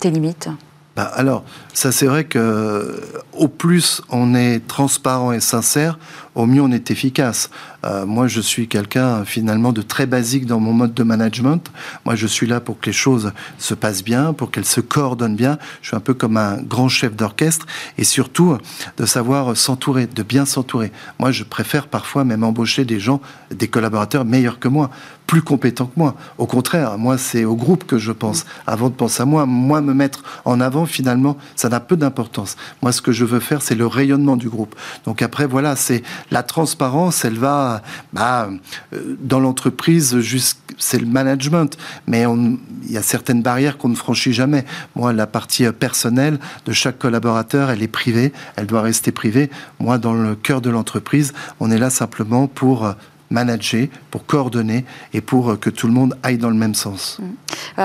tes 0.00 0.10
limites? 0.10 0.48
Bah 0.96 1.10
alors, 1.14 1.44
ça 1.74 1.92
c'est 1.92 2.06
vrai 2.06 2.24
que 2.24 3.02
au 3.34 3.48
plus 3.48 4.00
on 4.08 4.34
est 4.34 4.66
transparent 4.66 5.32
et 5.32 5.40
sincère, 5.40 5.98
au 6.36 6.46
mieux 6.46 6.62
on 6.62 6.70
est 6.70 6.90
efficace. 6.90 7.50
Euh, 7.84 8.06
moi, 8.06 8.28
je 8.28 8.40
suis 8.40 8.68
quelqu'un 8.68 9.24
finalement 9.24 9.72
de 9.72 9.82
très 9.82 10.06
basique 10.06 10.46
dans 10.46 10.60
mon 10.60 10.72
mode 10.72 10.94
de 10.94 11.02
management. 11.02 11.72
Moi, 12.04 12.14
je 12.14 12.26
suis 12.26 12.46
là 12.46 12.60
pour 12.60 12.78
que 12.78 12.86
les 12.86 12.92
choses 12.92 13.32
se 13.58 13.74
passent 13.74 14.04
bien, 14.04 14.32
pour 14.32 14.50
qu'elles 14.50 14.64
se 14.64 14.80
coordonnent 14.80 15.36
bien. 15.36 15.58
Je 15.82 15.88
suis 15.88 15.96
un 15.96 16.00
peu 16.00 16.14
comme 16.14 16.36
un 16.36 16.62
grand 16.62 16.88
chef 16.88 17.16
d'orchestre 17.16 17.66
et 17.96 18.04
surtout 18.04 18.58
de 18.98 19.06
savoir 19.06 19.56
s'entourer, 19.56 20.06
de 20.06 20.22
bien 20.22 20.44
s'entourer. 20.44 20.92
Moi, 21.18 21.32
je 21.32 21.42
préfère 21.42 21.88
parfois 21.88 22.24
même 22.24 22.44
embaucher 22.44 22.84
des 22.84 23.00
gens, 23.00 23.20
des 23.50 23.68
collaborateurs 23.68 24.24
meilleurs 24.24 24.58
que 24.58 24.68
moi, 24.68 24.90
plus 25.26 25.42
compétents 25.42 25.86
que 25.86 25.98
moi. 25.98 26.14
Au 26.38 26.46
contraire, 26.46 26.98
moi, 26.98 27.18
c'est 27.18 27.44
au 27.44 27.56
groupe 27.56 27.84
que 27.84 27.98
je 27.98 28.12
pense. 28.12 28.46
Avant 28.66 28.88
de 28.88 28.94
penser 28.94 29.22
à 29.22 29.26
moi, 29.26 29.46
moi, 29.46 29.80
me 29.80 29.92
mettre 29.92 30.22
en 30.44 30.60
avant, 30.60 30.86
finalement, 30.86 31.36
ça 31.56 31.68
n'a 31.68 31.80
peu 31.80 31.96
d'importance. 31.96 32.56
Moi, 32.82 32.92
ce 32.92 33.02
que 33.02 33.12
je 33.12 33.24
veux 33.24 33.40
faire, 33.40 33.62
c'est 33.62 33.74
le 33.74 33.86
rayonnement 33.86 34.36
du 34.36 34.48
groupe. 34.48 34.74
Donc 35.04 35.22
après, 35.22 35.46
voilà, 35.46 35.76
c'est 35.76 36.02
la 36.30 36.42
transparence, 36.42 37.24
elle 37.24 37.38
va 37.38 37.82
bah, 38.12 38.48
euh, 38.92 39.16
dans 39.20 39.40
l'entreprise, 39.40 40.16
c'est 40.78 40.98
le 40.98 41.06
management, 41.06 41.76
mais 42.06 42.24
il 42.84 42.92
y 42.92 42.96
a 42.96 43.02
certaines 43.02 43.42
barrières 43.42 43.78
qu'on 43.78 43.88
ne 43.88 43.94
franchit 43.94 44.32
jamais. 44.32 44.64
Moi, 44.94 45.12
la 45.12 45.26
partie 45.26 45.66
euh, 45.66 45.72
personnelle 45.72 46.38
de 46.64 46.72
chaque 46.72 46.98
collaborateur, 46.98 47.70
elle 47.70 47.82
est 47.82 47.88
privée, 47.88 48.32
elle 48.56 48.66
doit 48.66 48.82
rester 48.82 49.12
privée. 49.12 49.50
Moi, 49.78 49.98
dans 49.98 50.14
le 50.14 50.34
cœur 50.34 50.60
de 50.60 50.70
l'entreprise, 50.70 51.32
on 51.60 51.70
est 51.70 51.78
là 51.78 51.90
simplement 51.90 52.46
pour 52.46 52.86
euh, 52.86 52.92
manager, 53.30 53.88
pour 54.10 54.26
coordonner 54.26 54.84
et 55.12 55.20
pour 55.20 55.58
que 55.58 55.70
tout 55.70 55.86
le 55.86 55.92
monde 55.92 56.16
aille 56.22 56.38
dans 56.38 56.50
le 56.50 56.56
même 56.56 56.74
sens. 56.74 57.18
Mmh. 57.20 57.82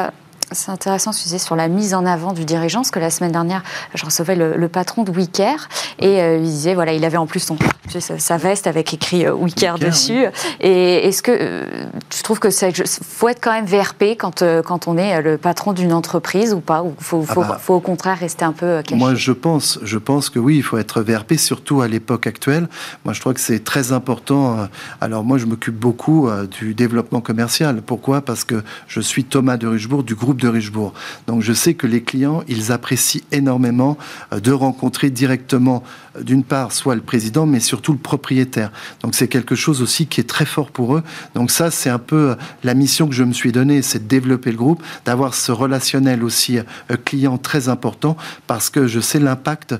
C'est 0.53 0.71
intéressant 0.71 1.13
ce 1.13 1.19
que 1.19 1.23
tu 1.23 1.27
disais 1.29 1.37
sur 1.37 1.55
la 1.55 1.69
mise 1.69 1.93
en 1.93 2.05
avant 2.05 2.33
du 2.33 2.43
dirigeant, 2.43 2.79
parce 2.79 2.91
que 2.91 2.99
la 2.99 3.09
semaine 3.09 3.31
dernière, 3.31 3.63
je 3.95 4.03
recevais 4.03 4.35
le, 4.35 4.67
patron 4.67 5.03
de 5.03 5.11
WeCare 5.11 5.67
et 5.99 6.21
euh, 6.21 6.37
il 6.37 6.43
disait, 6.43 6.73
voilà, 6.73 6.93
il 6.93 7.03
avait 7.03 7.17
en 7.17 7.25
plus 7.25 7.41
son, 7.41 7.57
sa, 7.99 8.37
veste 8.37 8.67
avec 8.67 8.93
écrit 8.93 9.25
euh, 9.25 9.33
WeCare 9.33 9.79
dessus. 9.79 10.25
Et 10.59 11.07
est-ce 11.07 11.21
que 11.21 11.31
euh, 11.31 11.85
tu 12.09 12.23
trouves 12.23 12.39
que 12.39 12.49
c'est 12.49 12.71
faut 12.87 13.27
être 13.27 13.39
quand 13.41 13.51
même 13.51 13.65
VRP 13.65 14.17
quand, 14.17 14.43
quand 14.65 14.87
on 14.87 14.97
est 14.97 15.21
le 15.21 15.37
patron 15.37 15.73
d'une 15.73 15.93
entreprise 15.93 16.53
ou 16.53 16.59
pas 16.59 16.83
Ou 16.83 16.93
faut, 16.99 17.25
ah 17.29 17.33
bah. 17.35 17.59
faut, 17.61 17.75
au 17.75 17.79
contraire 17.79 18.17
rester 18.17 18.45
un 18.45 18.53
peu 18.53 18.81
caché? 18.81 18.95
Moi, 18.95 19.15
je 19.15 19.31
pense, 19.31 19.79
je 19.83 19.97
pense 19.97 20.29
que 20.29 20.39
oui, 20.39 20.57
il 20.57 20.63
faut 20.63 20.77
être 20.77 21.01
VRP, 21.01 21.33
surtout 21.33 21.81
à 21.81 21.87
l'époque 21.87 22.27
actuelle. 22.27 22.67
Moi, 23.05 23.13
je 23.13 23.19
crois 23.19 23.33
que 23.33 23.39
c'est 23.39 23.63
très 23.63 23.93
important. 23.93 24.67
Alors 24.99 25.23
moi, 25.23 25.37
je 25.37 25.45
m'occupe 25.45 25.75
beaucoup 25.75 26.29
du 26.59 26.73
développement 26.73 27.21
commercial. 27.21 27.81
Pourquoi? 27.81 28.21
Parce 28.21 28.43
que 28.43 28.63
je 28.87 28.99
suis 28.99 29.23
Thomas 29.23 29.57
de 29.57 29.67
Richebourg 29.67 30.03
du 30.03 30.15
groupe 30.15 30.40
de 30.41 30.47
Richebourg. 30.47 30.93
Donc 31.27 31.41
je 31.41 31.53
sais 31.53 31.75
que 31.75 31.87
les 31.87 32.01
clients, 32.01 32.43
ils 32.47 32.71
apprécient 32.71 33.21
énormément 33.31 33.97
euh, 34.33 34.39
de 34.39 34.51
rencontrer 34.51 35.09
directement, 35.09 35.83
euh, 36.17 36.23
d'une 36.23 36.43
part, 36.43 36.71
soit 36.71 36.95
le 36.95 37.01
président, 37.01 37.45
mais 37.45 37.59
surtout 37.59 37.93
le 37.93 37.99
propriétaire. 37.99 38.71
Donc 39.01 39.15
c'est 39.15 39.27
quelque 39.27 39.55
chose 39.55 39.81
aussi 39.81 40.07
qui 40.07 40.19
est 40.19 40.29
très 40.29 40.45
fort 40.45 40.71
pour 40.71 40.95
eux. 40.95 41.03
Donc 41.35 41.51
ça, 41.51 41.71
c'est 41.71 41.89
un 41.89 41.99
peu 41.99 42.31
euh, 42.31 42.35
la 42.63 42.73
mission 42.73 43.07
que 43.07 43.13
je 43.13 43.23
me 43.23 43.33
suis 43.33 43.51
donnée, 43.51 43.81
c'est 43.81 43.99
de 43.99 44.07
développer 44.07 44.51
le 44.51 44.57
groupe, 44.57 44.83
d'avoir 45.05 45.33
ce 45.35 45.51
relationnel 45.51 46.23
aussi 46.23 46.57
client 47.05 47.37
très 47.37 47.69
important, 47.69 48.17
parce 48.47 48.69
que 48.69 48.87
je 48.87 48.99
sais 48.99 49.19
l'impact 49.19 49.75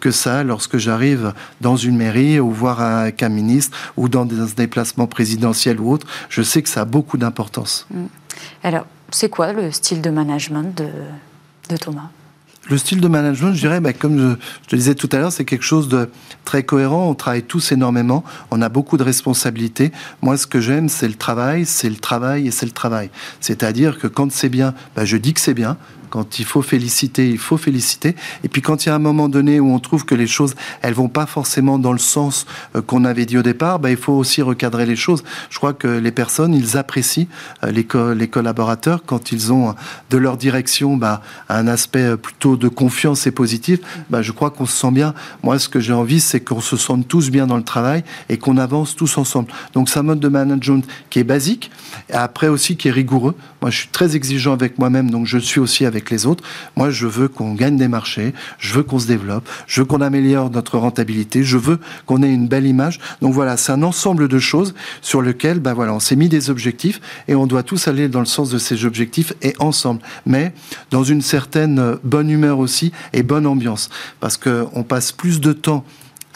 que 0.00 0.10
ça 0.10 0.38
a 0.38 0.42
lorsque 0.44 0.78
j'arrive 0.78 1.34
dans 1.60 1.76
une 1.76 1.96
mairie 1.96 2.40
ou 2.40 2.50
voir 2.50 2.80
avec 2.80 3.22
un 3.22 3.28
ministre 3.28 3.76
ou 3.96 4.08
dans 4.08 4.22
un 4.22 4.46
déplacement 4.56 5.06
présidentiel 5.06 5.80
ou 5.80 5.92
autre. 5.92 6.06
Je 6.28 6.42
sais 6.42 6.62
que 6.62 6.68
ça 6.68 6.82
a 6.82 6.84
beaucoup 6.84 7.18
d'importance. 7.18 7.86
Mmh. 7.90 8.04
Alors, 8.62 8.86
c'est 9.10 9.28
quoi 9.28 9.52
le 9.52 9.70
style 9.70 10.02
de 10.02 10.10
management 10.10 10.76
de, 11.68 11.76
Thomas? 11.76 12.10
Le 12.68 12.78
style 12.78 13.00
de 13.00 13.06
management, 13.06 13.52
je 13.52 13.60
dirais, 13.60 13.80
bah, 13.80 13.92
comme 13.92 14.18
je, 14.18 14.36
je, 14.64 14.68
te 14.68 14.76
disais 14.76 14.96
tout 14.96 15.08
à 15.12 15.18
l'heure, 15.18 15.30
c'est 15.30 15.44
quelque 15.44 15.64
chose 15.64 15.88
de 15.88 16.10
très 16.44 16.64
cohérent. 16.64 17.08
On 17.08 17.14
travaille 17.14 17.44
tous 17.44 17.70
énormément. 17.70 18.24
On 18.50 18.60
a 18.60 18.68
beaucoup 18.68 18.96
de 18.96 19.04
responsabilités. 19.04 19.92
Moi, 20.20 20.36
ce 20.36 20.48
que 20.48 20.60
j'aime, 20.60 20.88
c'est 20.88 21.06
le 21.06 21.14
travail, 21.14 21.64
c'est 21.64 21.88
le 21.88 21.96
travail 21.96 22.48
et 22.48 22.50
c'est 22.50 22.66
le 22.66 22.72
travail. 22.72 23.10
C'est-à-dire 23.40 23.98
que 23.98 24.08
quand 24.08 24.32
c'est 24.32 24.48
bien, 24.48 24.74
bah, 24.96 25.04
je 25.04 25.16
dis 25.16 25.32
que 25.32 25.40
c'est 25.40 25.54
bien. 25.54 25.76
Quand 26.16 26.38
il 26.38 26.46
faut 26.46 26.62
féliciter, 26.62 27.28
il 27.28 27.36
faut 27.36 27.58
féliciter. 27.58 28.16
Et 28.42 28.48
puis 28.48 28.62
quand 28.62 28.86
il 28.86 28.88
y 28.88 28.90
a 28.90 28.94
un 28.94 28.98
moment 28.98 29.28
donné 29.28 29.60
où 29.60 29.70
on 29.70 29.78
trouve 29.78 30.06
que 30.06 30.14
les 30.14 30.26
choses, 30.26 30.54
elles 30.80 30.94
vont 30.94 31.10
pas 31.10 31.26
forcément 31.26 31.78
dans 31.78 31.92
le 31.92 31.98
sens 31.98 32.46
euh, 32.74 32.80
qu'on 32.80 33.04
avait 33.04 33.26
dit 33.26 33.36
au 33.36 33.42
départ, 33.42 33.80
bah, 33.80 33.90
il 33.90 33.98
faut 33.98 34.14
aussi 34.14 34.40
recadrer 34.40 34.86
les 34.86 34.96
choses. 34.96 35.24
Je 35.50 35.58
crois 35.58 35.74
que 35.74 35.86
les 35.86 36.12
personnes, 36.12 36.54
ils 36.54 36.78
apprécient 36.78 37.26
euh, 37.64 37.70
les, 37.70 37.86
les 38.14 38.28
collaborateurs 38.28 39.02
quand 39.04 39.30
ils 39.30 39.52
ont 39.52 39.74
de 40.08 40.16
leur 40.16 40.38
direction 40.38 40.96
bah, 40.96 41.20
un 41.50 41.68
aspect 41.68 42.16
plutôt 42.16 42.56
de 42.56 42.68
confiance 42.68 43.26
et 43.26 43.30
positif. 43.30 43.80
Bah, 44.08 44.22
je 44.22 44.32
crois 44.32 44.50
qu'on 44.50 44.64
se 44.64 44.74
sent 44.74 44.92
bien. 44.92 45.12
Moi, 45.42 45.58
ce 45.58 45.68
que 45.68 45.80
j'ai 45.80 45.92
envie, 45.92 46.20
c'est 46.20 46.40
qu'on 46.40 46.62
se 46.62 46.78
sente 46.78 47.06
tous 47.06 47.28
bien 47.30 47.46
dans 47.46 47.58
le 47.58 47.62
travail 47.62 48.04
et 48.30 48.38
qu'on 48.38 48.56
avance 48.56 48.96
tous 48.96 49.18
ensemble. 49.18 49.52
Donc 49.74 49.90
c'est 49.90 49.98
un 49.98 50.02
mode 50.02 50.20
de 50.20 50.28
management 50.28 50.82
qui 51.10 51.18
est 51.18 51.24
basique, 51.24 51.70
et 52.08 52.14
après 52.14 52.48
aussi 52.48 52.78
qui 52.78 52.88
est 52.88 52.92
rigoureux. 52.92 53.34
Moi, 53.60 53.70
je 53.70 53.80
suis 53.80 53.88
très 53.88 54.16
exigeant 54.16 54.54
avec 54.54 54.78
moi-même, 54.78 55.10
donc 55.10 55.26
je 55.26 55.36
suis 55.38 55.60
aussi 55.60 55.84
avec 55.84 56.05
les 56.10 56.26
autres. 56.26 56.44
Moi, 56.76 56.90
je 56.90 57.06
veux 57.06 57.28
qu'on 57.28 57.54
gagne 57.54 57.76
des 57.76 57.88
marchés, 57.88 58.34
je 58.58 58.74
veux 58.74 58.82
qu'on 58.82 58.98
se 58.98 59.06
développe, 59.06 59.48
je 59.66 59.80
veux 59.80 59.86
qu'on 59.86 60.00
améliore 60.00 60.50
notre 60.50 60.78
rentabilité, 60.78 61.42
je 61.42 61.56
veux 61.56 61.78
qu'on 62.06 62.22
ait 62.22 62.32
une 62.32 62.48
belle 62.48 62.66
image. 62.66 63.00
Donc 63.22 63.32
voilà, 63.32 63.56
c'est 63.56 63.72
un 63.72 63.82
ensemble 63.82 64.28
de 64.28 64.38
choses 64.38 64.74
sur 65.02 65.22
lequel, 65.22 65.60
ben 65.60 65.74
voilà, 65.74 65.94
on 65.94 66.00
s'est 66.00 66.16
mis 66.16 66.28
des 66.28 66.50
objectifs 66.50 67.00
et 67.28 67.34
on 67.34 67.46
doit 67.46 67.62
tous 67.62 67.88
aller 67.88 68.08
dans 68.08 68.20
le 68.20 68.26
sens 68.26 68.50
de 68.50 68.58
ces 68.58 68.84
objectifs 68.84 69.32
et 69.42 69.54
ensemble. 69.58 70.00
Mais 70.24 70.52
dans 70.90 71.04
une 71.04 71.22
certaine 71.22 71.98
bonne 72.04 72.30
humeur 72.30 72.58
aussi 72.58 72.92
et 73.12 73.22
bonne 73.22 73.46
ambiance, 73.46 73.90
parce 74.20 74.36
qu'on 74.36 74.82
passe 74.82 75.12
plus 75.12 75.40
de 75.40 75.52
temps 75.52 75.84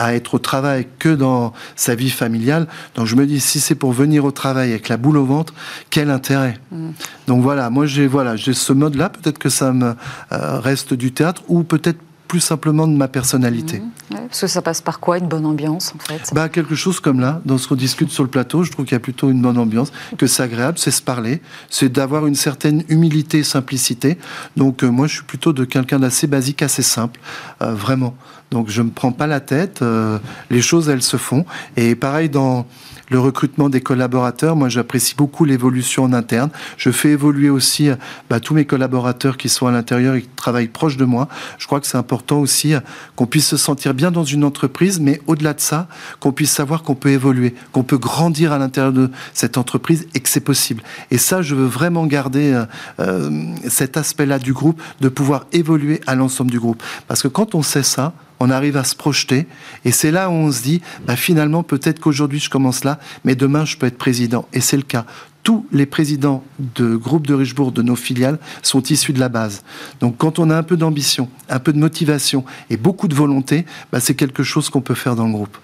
à 0.00 0.14
être 0.14 0.34
au 0.34 0.38
travail 0.38 0.86
que 0.98 1.10
dans 1.10 1.52
sa 1.76 1.94
vie 1.94 2.08
familiale. 2.08 2.66
Donc 2.94 3.06
je 3.06 3.14
me 3.16 3.26
dis, 3.26 3.38
si 3.38 3.60
c'est 3.60 3.74
pour 3.74 3.92
venir 3.92 4.24
au 4.24 4.30
travail 4.30 4.70
avec 4.70 4.88
la 4.88 4.96
boule 4.96 5.18
au 5.18 5.26
ventre, 5.26 5.52
quel 5.90 6.10
intérêt? 6.10 6.58
Mm. 6.72 6.90
Donc 7.28 7.42
voilà, 7.42 7.68
moi 7.68 7.84
j'ai 7.84 8.06
voilà, 8.06 8.34
j'ai 8.34 8.54
ce 8.54 8.72
mode-là. 8.72 9.10
Peut-être 9.10 9.38
que 9.38 9.50
ça 9.50 9.72
me 9.72 9.94
euh, 10.32 10.58
reste 10.58 10.94
du 10.94 11.12
théâtre 11.12 11.42
ou 11.48 11.64
peut-être 11.64 11.98
plus 12.30 12.38
simplement 12.38 12.86
de 12.86 12.92
ma 12.92 13.08
personnalité. 13.08 13.80
Mm. 13.80 14.14
parce 14.28 14.42
que 14.42 14.46
ça 14.46 14.62
passe 14.62 14.80
par 14.80 15.00
quoi 15.00 15.18
une 15.18 15.26
bonne 15.26 15.44
ambiance 15.44 15.92
en 15.96 15.98
fait? 15.98 16.32
Bah, 16.32 16.48
Quelque 16.48 16.76
chose 16.76 17.00
comme 17.00 17.18
là, 17.18 17.40
dans 17.44 17.58
ce 17.58 17.66
qu'on 17.66 17.74
discute 17.74 18.10
sur 18.10 18.22
le 18.22 18.30
plateau, 18.30 18.62
je 18.62 18.70
trouve 18.70 18.84
qu'il 18.84 18.94
y 18.94 18.96
a 18.96 19.00
plutôt 19.00 19.30
une 19.30 19.42
bonne 19.42 19.58
ambiance, 19.58 19.90
que 20.16 20.28
c'est 20.28 20.44
agréable, 20.44 20.78
c'est 20.78 20.92
se 20.92 21.02
parler, 21.02 21.42
c'est 21.70 21.88
d'avoir 21.88 22.28
une 22.28 22.36
certaine 22.36 22.84
humilité 22.88 23.38
et 23.38 23.42
simplicité. 23.42 24.16
Donc 24.56 24.84
euh, 24.84 24.86
moi 24.86 25.08
je 25.08 25.14
suis 25.14 25.24
plutôt 25.24 25.52
de 25.52 25.64
quelqu'un 25.64 25.98
d'assez 25.98 26.28
basique, 26.28 26.62
assez 26.62 26.82
simple, 26.82 27.18
euh, 27.62 27.74
vraiment. 27.74 28.14
Donc 28.52 28.68
je 28.68 28.82
me 28.82 28.90
prends 28.90 29.10
pas 29.10 29.26
la 29.26 29.40
tête, 29.40 29.82
euh, 29.82 30.20
les 30.50 30.62
choses 30.62 30.88
elles 30.88 31.02
se 31.02 31.16
font. 31.16 31.44
Et 31.76 31.96
pareil 31.96 32.28
dans 32.28 32.64
le 33.10 33.18
recrutement 33.18 33.68
des 33.68 33.80
collaborateurs, 33.80 34.56
moi 34.56 34.68
j'apprécie 34.68 35.14
beaucoup 35.16 35.44
l'évolution 35.44 36.04
en 36.04 36.12
interne. 36.12 36.50
Je 36.76 36.90
fais 36.90 37.10
évoluer 37.10 37.50
aussi 37.50 37.90
bah, 38.28 38.40
tous 38.40 38.54
mes 38.54 38.64
collaborateurs 38.64 39.36
qui 39.36 39.48
sont 39.48 39.66
à 39.66 39.72
l'intérieur 39.72 40.14
et 40.14 40.22
qui 40.22 40.28
travaillent 40.36 40.68
proche 40.68 40.96
de 40.96 41.04
moi. 41.04 41.28
Je 41.58 41.66
crois 41.66 41.80
que 41.80 41.86
c'est 41.86 41.98
important 41.98 42.38
aussi 42.38 42.74
qu'on 43.16 43.26
puisse 43.26 43.46
se 43.46 43.56
sentir 43.56 43.94
bien 43.94 44.10
dans 44.10 44.24
une 44.24 44.44
entreprise, 44.44 45.00
mais 45.00 45.20
au-delà 45.26 45.54
de 45.54 45.60
ça, 45.60 45.88
qu'on 46.20 46.32
puisse 46.32 46.52
savoir 46.52 46.82
qu'on 46.82 46.94
peut 46.94 47.10
évoluer, 47.10 47.54
qu'on 47.72 47.82
peut 47.82 47.98
grandir 47.98 48.52
à 48.52 48.58
l'intérieur 48.58 48.92
de 48.92 49.10
cette 49.34 49.58
entreprise 49.58 50.06
et 50.14 50.20
que 50.20 50.28
c'est 50.28 50.40
possible. 50.40 50.82
Et 51.10 51.18
ça, 51.18 51.42
je 51.42 51.54
veux 51.54 51.66
vraiment 51.66 52.06
garder 52.06 52.52
euh, 52.52 52.64
euh, 53.00 53.54
cet 53.68 53.96
aspect-là 53.96 54.38
du 54.38 54.52
groupe, 54.52 54.80
de 55.00 55.08
pouvoir 55.08 55.46
évoluer 55.52 56.00
à 56.06 56.14
l'ensemble 56.14 56.50
du 56.50 56.60
groupe. 56.60 56.82
Parce 57.08 57.22
que 57.22 57.28
quand 57.28 57.54
on 57.54 57.62
sait 57.62 57.82
ça, 57.82 58.12
on 58.40 58.50
arrive 58.50 58.76
à 58.76 58.84
se 58.84 58.96
projeter. 58.96 59.46
Et 59.84 59.92
c'est 59.92 60.10
là 60.10 60.30
où 60.30 60.32
on 60.32 60.50
se 60.50 60.62
dit, 60.62 60.80
bah, 61.06 61.16
finalement, 61.16 61.62
peut-être 61.62 62.00
qu'aujourd'hui 62.00 62.40
je 62.40 62.50
commence 62.50 62.84
là, 62.84 62.98
mais 63.24 63.34
demain 63.34 63.64
je 63.64 63.76
peux 63.76 63.86
être 63.86 63.98
président. 63.98 64.48
Et 64.52 64.60
c'est 64.60 64.78
le 64.78 64.82
cas. 64.82 65.04
Tous 65.42 65.66
les 65.72 65.86
présidents 65.86 66.42
de 66.58 66.96
groupes 66.96 67.26
de 67.26 67.34
Richebourg, 67.34 67.72
de 67.72 67.82
nos 67.82 67.96
filiales, 67.96 68.38
sont 68.62 68.82
issus 68.82 69.12
de 69.12 69.20
la 69.20 69.28
base. 69.28 69.62
Donc 70.00 70.16
quand 70.18 70.38
on 70.38 70.50
a 70.50 70.56
un 70.56 70.62
peu 70.62 70.76
d'ambition, 70.76 71.28
un 71.48 71.58
peu 71.58 71.72
de 71.72 71.78
motivation 71.78 72.44
et 72.68 72.76
beaucoup 72.76 73.08
de 73.08 73.14
volonté, 73.14 73.64
bah, 73.92 74.00
c'est 74.00 74.14
quelque 74.14 74.42
chose 74.42 74.68
qu'on 74.68 74.82
peut 74.82 74.94
faire 74.94 75.16
dans 75.16 75.26
le 75.26 75.32
groupe. 75.32 75.56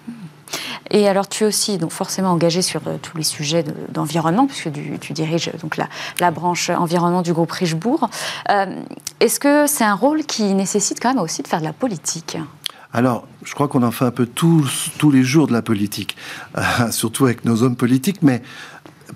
Et 0.91 1.07
alors, 1.07 1.27
tu 1.27 1.43
es 1.43 1.47
aussi 1.47 1.77
donc 1.77 1.91
forcément 1.91 2.29
engagé 2.29 2.61
sur 2.61 2.81
euh, 2.87 2.97
tous 3.01 3.17
les 3.17 3.23
sujets 3.23 3.65
d'environnement, 3.89 4.47
puisque 4.47 4.69
tu, 4.99 5.13
diriges 5.13 5.51
donc 5.61 5.77
la, 6.19 6.31
branche 6.31 6.69
environnement 6.69 7.21
du 7.21 7.33
groupe 7.33 7.51
Richebourg. 7.51 8.09
Euh, 8.49 8.81
est-ce 9.19 9.39
que 9.39 9.67
c'est 9.67 9.83
un 9.83 9.95
rôle 9.95 10.23
qui 10.25 10.53
nécessite 10.53 10.99
quand 11.01 11.13
même 11.13 11.23
aussi 11.23 11.41
de 11.41 11.47
faire 11.47 11.59
de 11.59 11.65
la 11.65 11.73
politique? 11.73 12.37
Alors, 12.93 13.27
je 13.43 13.53
crois 13.53 13.67
qu'on 13.67 13.83
en 13.83 13.91
fait 13.91 14.05
un 14.05 14.11
peu 14.11 14.25
tous, 14.25 14.91
tous 14.97 15.11
les 15.11 15.23
jours 15.23 15.47
de 15.47 15.53
la 15.53 15.61
politique, 15.61 16.15
surtout 16.91 17.25
avec 17.25 17.45
nos 17.45 17.63
hommes 17.63 17.75
politiques, 17.75 18.21
mais 18.21 18.41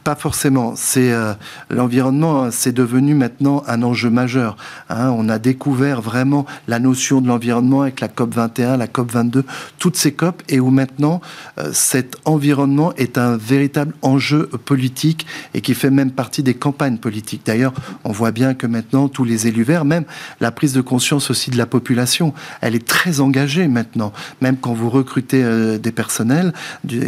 pas 0.04 0.16
forcément. 0.16 0.74
C'est 0.76 1.12
euh, 1.12 1.34
l'environnement, 1.70 2.50
c'est 2.52 2.72
devenu 2.72 3.14
maintenant 3.14 3.64
un 3.68 3.84
enjeu 3.84 4.10
majeur. 4.10 4.58
Hein. 4.90 5.10
On 5.16 5.30
a 5.30 5.40
découvert 5.40 6.02
vraiment 6.02 6.46
la 6.68 6.80
notion 6.80 7.22
de 7.22 7.28
l'environnement 7.28 7.84
avec 7.84 8.00
la 8.00 8.08
COP 8.08 8.34
21, 8.34 8.78
la 8.78 8.88
COP 8.88 9.12
22, 9.12 9.46
toutes 9.80 9.96
ces 9.96 10.14
COP, 10.14 10.42
et 10.50 10.60
où 10.60 10.70
maintenant 10.70 11.22
euh, 11.58 11.70
cet 11.74 12.18
environnement 12.26 12.94
est 12.96 13.18
un 13.18 13.38
véritable 13.38 13.94
enjeu 14.02 14.48
politique 14.66 15.26
et 15.54 15.62
qui 15.62 15.74
fait 15.74 15.90
même 15.90 16.12
partie 16.12 16.44
des 16.44 16.54
campagnes 16.54 16.98
politiques. 16.98 17.44
D'ailleurs, 17.46 17.74
on 18.04 18.12
voit 18.12 18.32
bien 18.32 18.54
que 18.54 18.68
maintenant 18.68 19.08
tous 19.08 19.24
les 19.24 19.48
élus 19.48 19.64
verts, 19.64 19.86
même 19.86 20.06
la 20.40 20.52
prise 20.52 20.74
de 20.74 20.82
conscience 20.82 21.30
aussi 21.30 21.52
de 21.52 21.58
la 21.58 21.66
population, 21.66 22.34
elle 22.62 22.76
est 22.76 22.88
très 22.88 23.20
engagée 23.20 23.68
maintenant. 23.68 24.14
Même 24.42 24.58
quand 24.58 24.74
vous 24.74 24.90
recrutez 24.90 25.44
euh, 25.44 25.78
des 25.78 25.92
personnels, 25.92 26.54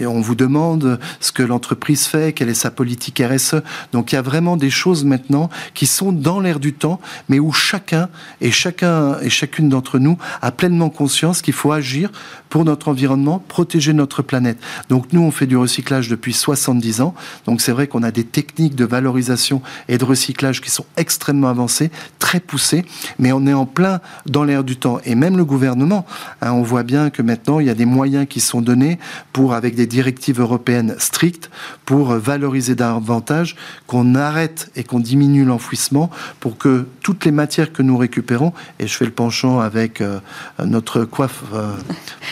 on 0.06 0.22
vous 0.22 0.36
demande 0.36 1.00
ce 1.19 1.32
que 1.32 1.43
l'entreprise 1.43 2.06
fait, 2.06 2.34
quelle 2.34 2.50
est 2.50 2.54
sa 2.54 2.72
politique 2.73 3.21
RSE. 3.25 3.62
Donc 3.93 4.12
il 4.12 4.15
y 4.15 4.17
a 4.17 4.21
vraiment 4.21 4.57
des 4.57 4.69
choses 4.69 5.05
maintenant 5.05 5.49
qui 5.73 5.86
sont 5.86 6.12
dans 6.12 6.39
l'air 6.39 6.59
du 6.59 6.73
temps, 6.73 6.99
mais 7.29 7.39
où 7.39 7.53
chacun 7.53 8.09
et 8.41 8.51
chacun 8.51 9.19
et 9.21 9.29
chacune 9.29 9.69
d'entre 9.69 9.99
nous 9.99 10.17
a 10.41 10.51
pleinement 10.51 10.89
conscience 10.89 11.41
qu'il 11.41 11.53
faut 11.53 11.71
agir 11.71 12.12
pour 12.49 12.65
notre 12.65 12.89
environnement, 12.89 13.39
protéger 13.39 13.93
notre 13.93 14.21
planète. 14.21 14.59
Donc 14.89 15.12
nous, 15.12 15.21
on 15.21 15.31
fait 15.31 15.47
du 15.47 15.57
recyclage 15.57 16.07
depuis 16.07 16.33
70 16.33 17.01
ans. 17.01 17.15
Donc 17.45 17.62
c'est 17.62 17.71
vrai 17.71 17.88
qu'on 17.88 18.03
a 18.03 18.12
des 18.12 18.23
techniques 18.23 18.75
de 18.75 18.86
valorisation 18.86 19.62
et 19.88 19.97
de 19.97 20.05
recyclage 20.05 20.62
qui 20.62 20.69
sont 20.69 20.86
extrêmement 20.97 21.47
avancées, 21.47 21.89
très 22.19 22.39
poussées, 22.39 22.86
mais 23.19 23.31
on 23.31 23.47
est 23.47 23.53
en 23.53 23.65
plein 23.65 24.01
dans 24.27 24.43
l'air 24.43 24.63
du 24.63 24.77
temps. 24.77 24.99
Et 25.05 25.15
même 25.15 25.36
le 25.36 25.45
gouvernement, 25.45 26.05
hein, 26.41 26.51
on 26.51 26.62
voit 26.62 26.83
bien 26.83 27.09
que 27.09 27.21
maintenant, 27.21 27.59
il 27.59 27.65
y 27.65 27.69
a 27.69 27.75
des 27.75 27.86
moyens 27.86 28.27
qui 28.29 28.39
sont 28.39 28.62
donnés 28.62 28.99
pour, 29.33 29.53
avec 29.53 29.75
des 29.75 29.88
directives 29.88 30.39
européennes 30.39 30.95
strictes, 30.99 31.49
pour 31.86 32.13
valoriser 32.13 32.62
davantage, 32.71 33.56
qu'on 33.88 34.15
arrête 34.15 34.71
et 34.76 34.84
qu'on 34.84 34.99
diminue 34.99 35.45
l'enfouissement 35.45 36.10
pour 36.39 36.58
que 36.58 36.88
toutes 37.02 37.26
les 37.26 37.32
matières 37.32 37.73
que 37.73 37.82
nous 37.84 37.97
récupérons, 37.97 38.54
et 38.80 38.88
je 38.88 38.95
fais 38.95 39.06
le 39.06 39.12
penchant 39.12 39.60
avec 39.60 40.02
euh, 40.02 40.19
notre, 40.63 41.04
coiffe, 41.04 41.43
euh, 41.54 41.76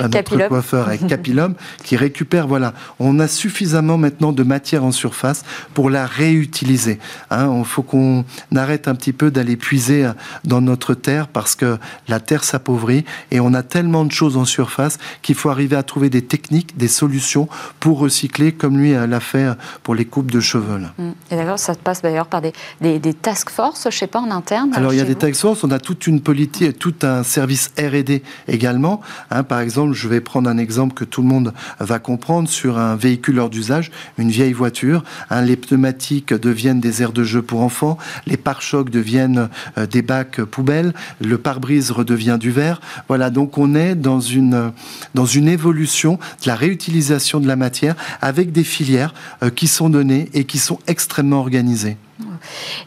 notre 0.02 0.48
coiffeur 0.48 0.88
avec 0.88 1.06
Capilum, 1.08 1.56
qui 1.84 1.98
récupère, 1.98 2.48
voilà, 2.48 2.74
on 3.00 3.20
a 3.20 3.28
suffisamment 3.28 3.98
maintenant 3.98 4.32
de 4.32 4.44
matière 4.44 4.84
en 4.84 4.92
surface 4.92 5.44
pour 5.74 5.90
la 5.90 6.06
réutiliser. 6.06 7.00
Hein. 7.30 7.54
Il 7.60 7.66
faut 7.66 7.84
qu'on 7.84 8.26
arrête 8.56 8.88
un 8.88 8.96
petit 8.96 9.14
peu 9.14 9.30
d'aller 9.30 9.58
puiser 9.58 10.10
dans 10.46 10.62
notre 10.62 10.94
terre 10.94 11.28
parce 11.28 11.56
que 11.56 11.78
la 12.08 12.20
terre 12.20 12.44
s'appauvrit 12.44 13.06
et 13.32 13.40
on 13.40 13.54
a 13.54 13.64
tellement 13.64 14.06
de 14.06 14.12
choses 14.12 14.38
en 14.38 14.46
surface 14.46 14.98
qu'il 15.22 15.36
faut 15.36 15.50
arriver 15.50 15.76
à 15.76 15.84
trouver 15.84 16.10
des 16.10 16.22
techniques, 16.22 16.78
des 16.78 16.88
solutions 16.88 17.48
pour 17.80 18.00
recycler 18.00 18.52
comme 18.52 18.78
lui 18.78 18.92
l'a 18.94 19.20
fait 19.20 19.50
pour 19.84 19.96
les 19.96 20.06
coupe 20.22 20.32
de 20.32 20.40
cheveux. 20.40 20.78
Mm. 20.78 21.12
Et 21.32 21.36
d'ailleurs, 21.36 21.58
ça 21.58 21.74
passe 21.74 22.04
d'ailleurs 22.04 22.28
par 22.28 22.42
des, 22.42 22.54
des, 22.80 23.00
des, 23.00 23.14
task 23.14 23.50
force, 23.50 23.88
je 23.90 23.98
sais 23.98 24.06
pas, 24.06 24.20
en 24.20 24.30
interne 24.30 24.72
Alors, 24.76 24.94
il 24.94 24.98
y 24.98 25.02
a 25.02 25.06
des 25.06 25.16
task 25.16 25.42
force, 25.42 25.64
on 25.64 25.72
a 25.72 25.80
toute 25.80 26.06
une 26.06 26.22
politique, 26.22 26.78
tout 26.78 26.94
un 27.02 27.24
service 27.24 27.72
R&D 27.80 28.22
également. 28.48 29.02
Hein, 29.32 29.42
par 29.42 29.62
exemple, 29.62 29.94
je 29.94 30.08
vais 30.08 30.22
prendre 30.22 30.48
un 30.48 30.60
exemple 30.60 30.94
que 30.94 31.06
tout 31.06 31.24
le 31.24 31.28
monde 31.28 31.54
va 31.80 31.98
comprendre 31.98 32.48
sur 32.48 32.78
un 32.78 32.96
véhicule 32.96 33.40
hors 33.40 33.50
d'usage, 33.50 33.90
une 34.20 34.30
vieille 34.30 34.54
voiture. 34.54 35.04
Hein, 35.32 35.42
les 35.42 35.56
pneumatiques 35.56 36.34
deviennent 36.34 36.80
des 36.80 37.02
aires 37.02 37.14
de 37.14 37.24
jeu 37.24 37.42
pour 37.42 37.62
enfants, 37.62 37.98
les 38.28 38.38
pare-chocs 38.38 38.92
deviennent 38.92 39.50
euh, 39.80 39.88
des 39.88 40.04
bacs 40.04 40.42
poubelles, 40.42 40.94
le 41.20 41.40
pare-brise 41.40 41.90
redevient 41.90 42.38
du 42.40 42.52
verre. 42.52 42.80
Voilà, 43.08 43.32
donc 43.32 43.58
on 43.58 43.74
est 43.74 43.96
dans 43.96 44.20
une, 44.20 44.72
dans 45.16 45.26
une 45.26 45.48
évolution 45.48 46.20
de 46.44 46.48
la 46.48 46.56
réutilisation 46.56 47.40
de 47.40 47.48
la 47.48 47.56
matière 47.56 47.96
avec 48.22 48.52
des 48.52 48.64
filières 48.64 49.16
euh, 49.42 49.50
qui 49.50 49.68
sont 49.68 49.90
données 49.90 50.11
et 50.12 50.44
qui 50.46 50.60
sont 50.60 50.80
extrêmement 50.88 51.40
organisés. 51.40 51.98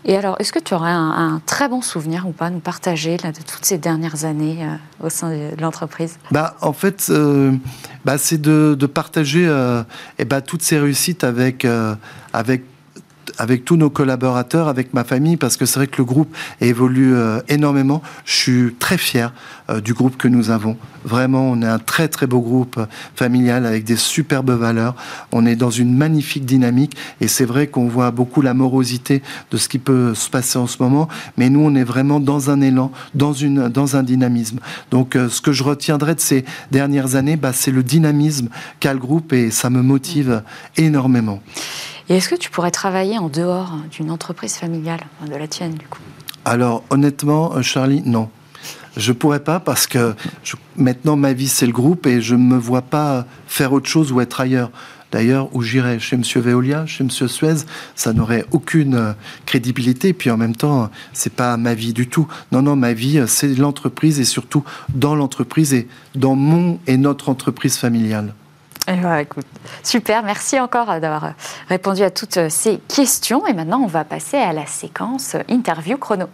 Et 0.04 0.16
alors, 0.16 0.36
est-ce 0.38 0.52
que 0.52 0.58
tu 0.58 0.74
aurais 0.74 0.90
un, 0.90 1.40
très 1.46 1.68
bon 1.68 1.80
souvenir 1.80 2.26
ou 2.26 2.32
pas 2.32 2.46
à 2.46 2.50
nous 2.50 2.60
partager 2.60 3.16
là, 3.22 3.32
de 3.32 3.38
toutes 3.38 3.64
ces 3.64 3.78
dernières 3.78 4.24
années 4.24 4.58
euh, 4.62 5.06
au 5.06 5.10
sein 5.10 5.30
de, 5.30 5.60
l'entreprise? 5.60 6.18
Bah, 6.30 6.56
En 6.60 6.72
fait, 6.72 7.06
euh, 7.10 7.52
bah, 8.04 8.18
c'est 8.18 8.40
de, 8.40 8.86
partager 8.86 9.46
euh, 9.46 9.82
et 10.18 10.24
bah, 10.24 10.40
toutes 10.40 10.62
ces 10.62 10.78
réussites 10.78 11.24
avec, 11.24 11.66
avec 12.32 12.64
avec 13.38 13.64
tous 13.64 13.76
nos 13.76 13.90
collaborateurs, 13.90 14.68
avec 14.68 14.94
ma 14.94 15.04
famille, 15.04 15.36
parce 15.36 15.56
que 15.56 15.66
c'est 15.66 15.78
vrai 15.78 15.86
que 15.86 15.98
le 15.98 16.04
groupe 16.04 16.34
évolue 16.60 17.14
euh, 17.14 17.40
énormément. 17.48 18.02
Je 18.24 18.32
suis 18.32 18.74
très 18.78 18.98
fier 18.98 19.32
euh, 19.70 19.80
du 19.80 19.94
groupe 19.94 20.16
que 20.16 20.28
nous 20.28 20.50
avons. 20.50 20.76
Vraiment, 21.04 21.50
on 21.50 21.62
est 21.62 21.66
un 21.66 21.78
très 21.78 22.08
très 22.08 22.26
beau 22.26 22.40
groupe 22.40 22.80
familial 23.14 23.66
avec 23.66 23.84
des 23.84 23.96
superbes 23.96 24.50
valeurs. 24.50 24.94
On 25.32 25.46
est 25.46 25.56
dans 25.56 25.70
une 25.70 25.94
magnifique 25.94 26.44
dynamique 26.44 26.96
et 27.20 27.28
c'est 27.28 27.44
vrai 27.44 27.66
qu'on 27.66 27.88
voit 27.88 28.10
beaucoup 28.10 28.40
la 28.40 28.54
morosité 28.54 29.22
de 29.50 29.56
ce 29.56 29.68
qui 29.68 29.78
peut 29.78 30.14
se 30.14 30.30
passer 30.30 30.58
en 30.58 30.66
ce 30.66 30.82
moment, 30.82 31.08
mais 31.36 31.50
nous 31.50 31.60
on 31.60 31.74
est 31.74 31.84
vraiment 31.84 32.20
dans 32.20 32.50
un 32.50 32.60
élan, 32.60 32.90
dans, 33.14 33.32
une, 33.32 33.68
dans 33.68 33.96
un 33.96 34.02
dynamisme. 34.02 34.60
Donc 34.90 35.14
ce 35.14 35.40
que 35.40 35.52
je 35.52 35.62
retiendrai 35.62 36.14
de 36.14 36.20
ces 36.20 36.44
dernières 36.70 37.16
années, 37.16 37.36
bah, 37.36 37.52
c'est 37.52 37.70
le 37.70 37.82
dynamisme 37.82 38.48
qu'a 38.80 38.94
le 38.94 38.98
groupe 38.98 39.32
et 39.32 39.50
ça 39.50 39.70
me 39.70 39.82
motive 39.82 40.42
énormément. 40.76 41.42
Et 42.08 42.16
est-ce 42.16 42.28
que 42.28 42.34
tu 42.34 42.50
pourrais 42.50 42.70
travailler 42.70 43.18
en 43.18 43.28
dehors 43.28 43.72
d'une 43.90 44.10
entreprise 44.10 44.56
familiale, 44.56 45.00
de 45.26 45.34
la 45.34 45.48
tienne 45.48 45.74
du 45.74 45.86
coup? 45.86 46.02
Alors 46.44 46.84
honnêtement, 46.90 47.54
euh, 47.56 47.62
Charlie, 47.62 48.02
non. 48.04 48.28
Je 48.96 49.12
pourrais 49.12 49.42
pas 49.42 49.58
parce 49.58 49.86
que 49.86 50.14
maintenant 50.76 51.16
ma 51.16 51.32
vie 51.32 51.48
c'est 51.48 51.66
le 51.66 51.72
groupe 51.72 52.06
et 52.06 52.20
je 52.20 52.34
ne 52.34 52.42
me 52.42 52.58
vois 52.58 52.82
pas 52.82 53.26
faire 53.46 53.72
autre 53.72 53.88
chose 53.88 54.12
ou 54.12 54.20
être 54.20 54.40
ailleurs. 54.40 54.70
D'ailleurs, 55.10 55.48
où 55.54 55.62
j'irais? 55.62 56.00
Chez 56.00 56.16
M. 56.16 56.22
Veolia, 56.22 56.86
chez 56.86 57.04
M. 57.04 57.10
Suez, 57.10 57.64
ça 57.94 58.12
n'aurait 58.12 58.44
aucune 58.50 58.94
euh, 58.94 59.12
crédibilité. 59.46 60.12
Puis 60.12 60.28
en 60.28 60.36
même 60.36 60.56
temps, 60.56 60.90
c'est 61.12 61.32
pas 61.32 61.56
ma 61.56 61.74
vie 61.74 61.92
du 61.92 62.08
tout. 62.08 62.26
Non, 62.50 62.62
non, 62.62 62.74
ma 62.74 62.94
vie, 62.94 63.20
euh, 63.20 63.28
c'est 63.28 63.54
l'entreprise 63.54 64.18
et 64.18 64.24
surtout 64.24 64.64
dans 64.92 65.14
l'entreprise 65.14 65.72
et 65.72 65.86
dans 66.16 66.34
mon 66.34 66.80
et 66.88 66.96
notre 66.96 67.28
entreprise 67.28 67.76
familiale. 67.76 68.34
Eh 68.86 68.96
ben, 68.96 69.16
écoute, 69.16 69.46
super, 69.82 70.22
merci 70.22 70.60
encore 70.60 70.86
d'avoir 71.00 71.32
répondu 71.68 72.02
à 72.02 72.10
toutes 72.10 72.50
ces 72.50 72.78
questions. 72.78 73.46
Et 73.46 73.54
maintenant, 73.54 73.80
on 73.80 73.86
va 73.86 74.04
passer 74.04 74.36
à 74.36 74.52
la 74.52 74.66
séquence 74.66 75.36
interview 75.48 75.96
chrono. 75.96 76.26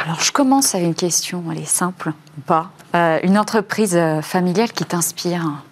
Alors, 0.00 0.20
je 0.20 0.32
commence 0.32 0.74
avec 0.74 0.88
une 0.88 0.94
question, 0.96 1.44
elle 1.52 1.58
est 1.58 1.64
simple 1.64 2.12
ou 2.36 2.40
pas. 2.40 2.72
Euh, 2.96 3.20
une 3.22 3.38
entreprise 3.38 3.98
familiale 4.22 4.72
qui 4.72 4.84
t'inspire 4.84 5.62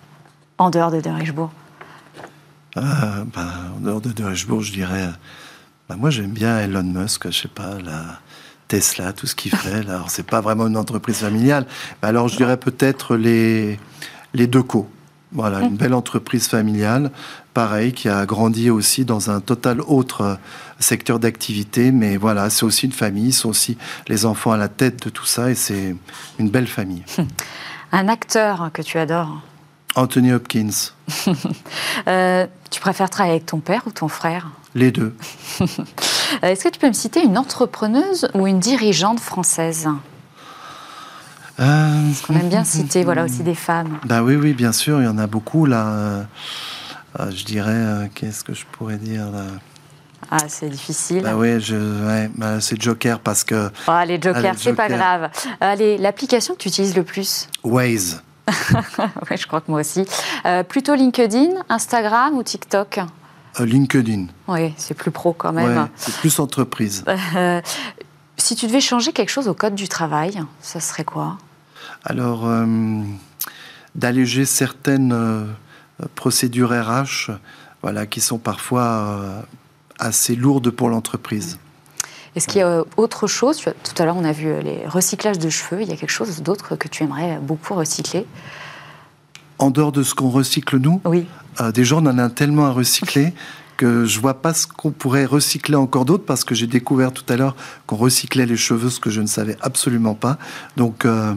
en 0.58 0.70
dehors 0.70 0.92
de 0.92 1.00
Derichebourg 1.00 1.50
euh, 2.76 2.80
ben, 2.80 3.48
En 3.76 3.80
dehors 3.80 4.00
de 4.00 4.12
Derichebourg, 4.12 4.62
je 4.62 4.72
dirais. 4.72 5.08
Ben, 5.88 5.96
moi, 5.96 6.10
j'aime 6.10 6.30
bien 6.30 6.60
Elon 6.60 6.84
Musk, 6.84 7.28
je 7.30 7.42
sais 7.42 7.48
pas, 7.48 7.80
la 7.80 8.20
Tesla, 8.70 9.12
tout 9.12 9.26
ce 9.26 9.34
qu'il 9.34 9.50
fait. 9.50 9.82
Là. 9.82 9.94
Alors, 9.94 10.10
c'est 10.10 10.22
pas 10.22 10.40
vraiment 10.40 10.68
une 10.68 10.76
entreprise 10.76 11.18
familiale. 11.18 11.66
alors, 12.02 12.28
je 12.28 12.36
dirais 12.36 12.56
peut-être 12.56 13.16
les, 13.16 13.80
les 14.32 14.46
deux 14.46 14.62
co. 14.62 14.88
Voilà, 15.32 15.60
une 15.60 15.76
belle 15.76 15.94
entreprise 15.94 16.48
familiale, 16.48 17.10
pareil, 17.54 17.92
qui 17.92 18.08
a 18.08 18.26
grandi 18.26 18.70
aussi 18.70 19.04
dans 19.04 19.30
un 19.30 19.40
total 19.40 19.80
autre 19.80 20.20
euh, 20.22 20.34
secteur 20.78 21.18
d'activité. 21.18 21.90
Mais 21.90 22.16
voilà, 22.16 22.48
c'est 22.48 22.64
aussi 22.64 22.86
une 22.86 22.92
famille, 22.92 23.32
sont 23.32 23.48
aussi 23.48 23.76
les 24.08 24.24
enfants 24.24 24.52
à 24.52 24.56
la 24.56 24.68
tête 24.68 25.04
de 25.04 25.10
tout 25.10 25.26
ça 25.26 25.50
et 25.50 25.54
c'est 25.56 25.96
une 26.38 26.48
belle 26.48 26.68
famille. 26.68 27.04
Un 27.92 28.06
acteur 28.06 28.70
que 28.72 28.82
tu 28.82 28.98
adores 28.98 29.42
Anthony 29.96 30.32
Hopkins. 30.32 30.70
Euh, 32.08 32.46
tu 32.70 32.80
préfères 32.80 33.10
travailler 33.10 33.34
avec 33.34 33.46
ton 33.46 33.58
père 33.58 33.82
ou 33.86 33.90
ton 33.90 34.08
frère? 34.08 34.48
Les 34.74 34.90
deux. 34.90 35.14
Euh, 36.42 36.48
est-ce 36.48 36.64
que 36.64 36.68
tu 36.68 36.78
peux 36.78 36.88
me 36.88 36.92
citer 36.92 37.22
une 37.22 37.38
entrepreneuse 37.38 38.28
ou 38.34 38.46
une 38.46 38.60
dirigeante 38.60 39.20
française 39.20 39.88
euh... 41.58 42.06
Parce 42.06 42.22
qu'on 42.22 42.34
aime 42.36 42.48
bien 42.48 42.64
citer 42.64 43.04
voilà, 43.04 43.24
aussi 43.24 43.42
des 43.42 43.54
femmes. 43.54 43.98
Ben 44.04 44.22
oui, 44.22 44.36
oui, 44.36 44.54
bien 44.54 44.72
sûr, 44.72 45.00
il 45.00 45.04
y 45.04 45.08
en 45.08 45.18
a 45.18 45.26
beaucoup 45.26 45.66
là. 45.66 45.86
Euh, 45.88 46.22
je 47.30 47.44
dirais, 47.44 48.10
qu'est-ce 48.14 48.44
que 48.44 48.54
je 48.54 48.64
pourrais 48.72 48.96
dire 48.96 49.30
là? 49.30 49.44
Ah, 50.30 50.48
c'est 50.48 50.68
difficile. 50.68 51.22
Bah 51.22 51.34
oui, 51.34 51.60
je, 51.60 51.74
ouais, 51.74 52.30
bah 52.36 52.60
c'est 52.60 52.80
Joker 52.80 53.18
parce 53.20 53.42
que. 53.42 53.70
Oh, 53.88 53.92
les 54.06 54.20
Jokers, 54.20 54.54
c'est 54.56 54.74
pas 54.74 54.88
grave. 54.88 55.28
Allez, 55.60 55.98
l'application 55.98 56.54
que 56.54 56.60
tu 56.60 56.68
utilises 56.68 56.94
le 56.94 57.02
plus? 57.02 57.48
Waze. 57.64 58.22
oui, 58.50 59.36
je 59.36 59.46
crois 59.46 59.60
que 59.60 59.70
moi 59.70 59.80
aussi. 59.80 60.04
Euh, 60.46 60.62
plutôt 60.62 60.94
LinkedIn, 60.94 61.50
Instagram 61.68 62.36
ou 62.36 62.42
TikTok? 62.42 62.98
euh, 62.98 63.19
LinkedIn. 63.58 64.26
Oui, 64.48 64.72
c'est 64.76 64.94
plus 64.94 65.10
pro 65.10 65.32
quand 65.32 65.52
même. 65.52 65.88
c'est 65.96 66.14
plus 66.16 66.38
entreprise. 66.38 67.04
Euh, 67.36 67.60
si 68.36 68.56
tu 68.56 68.66
devais 68.66 68.80
changer 68.80 69.12
quelque 69.12 69.28
chose 69.28 69.46
au 69.46 69.54
code 69.54 69.74
du 69.74 69.88
travail, 69.88 70.42
ça 70.60 70.80
serait 70.80 71.04
quoi? 71.04 71.36
Alors, 72.04 72.48
d'alléger 73.94 74.46
certaines 74.46 75.46
procédures 76.14 76.70
RH, 76.70 77.32
voilà, 77.82 78.06
qui 78.06 78.20
sont 78.20 78.38
parfois 78.38 79.44
assez 79.98 80.34
lourdes 80.34 80.70
pour 80.70 80.88
l'entreprise. 80.88 81.58
Est-ce 82.36 82.46
qu'il 82.46 82.58
y 82.60 82.62
a 82.62 82.84
autre 82.96 83.26
chose? 83.26 83.60
Tout 83.60 84.02
à 84.02 84.04
l'heure, 84.04 84.16
on 84.16 84.24
a 84.24 84.32
vu 84.32 84.60
les 84.62 84.86
recyclages 84.86 85.38
de 85.38 85.50
cheveux. 85.50 85.82
Il 85.82 85.88
y 85.88 85.92
a 85.92 85.96
quelque 85.96 86.10
chose 86.10 86.42
d'autre 86.42 86.76
que 86.76 86.88
tu 86.88 87.02
aimerais 87.02 87.38
beaucoup 87.40 87.74
recycler? 87.74 88.26
En 89.60 89.70
dehors 89.70 89.92
de 89.92 90.02
ce 90.02 90.14
qu'on 90.14 90.30
recycle 90.30 90.78
nous 90.78 91.00
Oui. 91.04 91.26
Euh, 91.60 91.70
déjà, 91.70 91.96
on 91.96 92.06
en 92.06 92.18
a 92.18 92.28
tellement 92.30 92.66
à 92.66 92.70
recycler 92.70 93.32
que 93.76 94.04
je 94.04 94.20
vois 94.20 94.34
pas 94.34 94.52
ce 94.52 94.66
qu'on 94.66 94.90
pourrait 94.90 95.24
recycler 95.24 95.76
encore 95.76 96.04
d'autre 96.04 96.24
parce 96.26 96.44
que 96.44 96.54
j'ai 96.54 96.66
découvert 96.66 97.12
tout 97.12 97.24
à 97.28 97.36
l'heure 97.36 97.56
qu'on 97.86 97.96
recyclait 97.96 98.46
les 98.46 98.56
cheveux, 98.56 98.90
ce 98.90 99.00
que 99.00 99.10
je 99.10 99.20
ne 99.20 99.26
savais 99.26 99.56
absolument 99.60 100.14
pas. 100.14 100.38
Donc, 100.76 101.04
euh, 101.04 101.34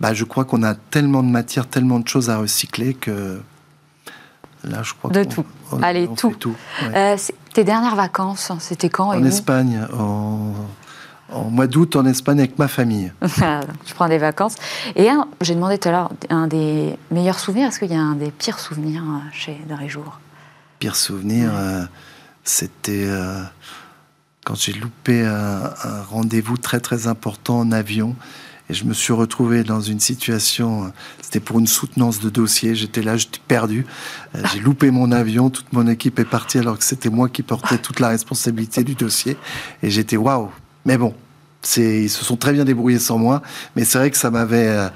bah, 0.00 0.14
je 0.14 0.24
crois 0.24 0.44
qu'on 0.44 0.62
a 0.62 0.74
tellement 0.74 1.22
de 1.22 1.28
matière, 1.28 1.66
tellement 1.66 1.98
de 1.98 2.06
choses 2.06 2.28
à 2.28 2.38
recycler 2.38 2.94
que 2.94 3.40
Là, 4.64 4.82
je 4.82 4.92
crois 4.92 5.10
de 5.10 5.24
tout. 5.24 5.44
Allez, 5.80 6.08
tout. 6.16 6.54
Euh, 6.82 7.16
tes 7.54 7.64
dernières 7.64 7.96
vacances, 7.96 8.52
c'était 8.58 8.90
quand 8.90 9.08
En 9.08 9.24
Espagne, 9.24 9.86
en, 9.98 10.52
mois 11.50 11.66
d'août, 11.66 11.96
en 11.96 12.04
Espagne 12.06 12.40
avec 12.40 12.58
ma 12.58 12.68
famille. 12.68 13.12
tu 13.84 13.94
prends 13.94 14.08
des 14.08 14.18
vacances. 14.18 14.54
Et 14.96 15.08
j'ai 15.40 15.54
demandé 15.54 15.78
tout 15.78 15.88
à 15.88 15.92
l'heure, 15.92 16.10
un 16.28 16.46
des 16.46 16.96
meilleurs 17.10 17.38
souvenirs, 17.38 17.68
est-ce 17.68 17.78
qu'il 17.78 17.92
y 17.92 17.96
a 17.96 18.00
un 18.00 18.16
des 18.16 18.30
pires 18.30 18.58
souvenirs 18.58 19.02
euh, 19.02 19.28
chez 19.32 19.58
Jour 19.88 20.20
Pire 20.78 20.96
souvenir, 20.96 21.50
euh, 21.54 21.84
c'était 22.44 23.08
quand 24.44 24.54
j'ai 24.54 24.72
loupé 24.72 25.24
un 25.24 26.02
rendez-vous 26.08 26.56
très 26.56 26.80
très 26.80 27.06
important 27.06 27.58
en 27.58 27.72
avion 27.72 28.16
et 28.70 28.72
je 28.72 28.84
me 28.84 28.94
suis 28.94 29.12
retrouvé 29.12 29.64
dans 29.64 29.80
une 29.80 29.98
situation, 29.98 30.84
euh, 30.84 30.88
c'était 31.20 31.40
pour 31.40 31.58
une 31.58 31.66
soutenance 31.66 32.20
de 32.20 32.30
dossier, 32.30 32.76
j'étais 32.76 33.02
là, 33.02 33.16
j'étais 33.16 33.40
perdu, 33.48 33.84
euh, 34.36 34.42
j'ai 34.52 34.60
loupé 34.60 34.92
mon 34.92 35.10
avion, 35.10 35.50
toute 35.50 35.72
mon 35.72 35.88
équipe 35.88 36.20
est 36.20 36.24
partie 36.24 36.58
alors 36.58 36.78
que 36.78 36.84
c'était 36.84 37.10
moi 37.10 37.28
qui 37.28 37.42
portais 37.42 37.78
toute 37.78 37.98
la 37.98 38.10
responsabilité 38.10 38.84
du 38.84 38.94
dossier. 38.94 39.36
Et 39.82 39.90
j'étais 39.90 40.16
waouh. 40.16 40.50
Mais 40.84 40.96
bon, 40.96 41.14
ils 41.76 42.10
se 42.10 42.24
sont 42.24 42.36
très 42.36 42.52
bien 42.52 42.64
débrouillés 42.64 42.98
sans 42.98 43.18
moi, 43.18 43.42
mais 43.76 43.84
c'est 43.84 43.98
vrai 43.98 44.10
que 44.10 44.16
ça 44.16 44.30
m'avait... 44.30 44.68
Euh, 44.68 44.88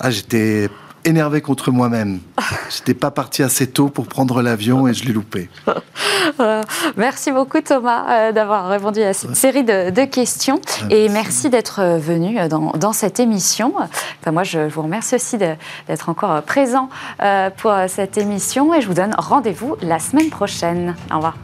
ah, 0.00 0.10
j'étais 0.10 0.70
énervé 1.04 1.40
contre 1.40 1.70
moi-même. 1.70 2.20
J'étais 2.70 2.94
pas 2.94 3.10
parti 3.10 3.42
assez 3.42 3.66
tôt 3.66 3.88
pour 3.88 4.06
prendre 4.06 4.42
l'avion 4.42 4.86
et 4.88 4.94
je 4.94 5.04
l'ai 5.04 5.12
loupé. 5.12 5.48
merci 6.96 7.32
beaucoup 7.32 7.60
Thomas 7.60 8.04
euh, 8.10 8.32
d'avoir 8.32 8.68
répondu 8.68 9.02
à 9.02 9.12
cette 9.12 9.36
série 9.36 9.64
de, 9.64 10.04
questions 10.04 10.60
et 10.90 11.08
merci 11.08 11.50
d'être 11.50 11.80
euh, 11.80 11.98
venu 11.98 12.38
euh, 12.38 12.48
dans, 12.48 12.92
cette 12.92 13.20
émission. 13.20 13.74
Enfin, 13.76 14.32
moi, 14.32 14.42
je 14.42 14.60
vous 14.60 14.82
remercie 14.82 15.14
aussi 15.14 15.38
d'être 15.38 16.08
encore 16.08 16.42
présent 16.42 16.88
pour 17.58 17.72
cette 17.88 18.18
émission 18.18 18.74
et 18.74 18.80
je 18.80 18.88
vous 18.88 18.94
donne 18.94 19.14
rendez-vous 19.16 19.76
la 19.80 19.98
semaine 19.98 20.28
prochaine. 20.28 20.96
Au 21.10 21.16
revoir. 21.16 21.34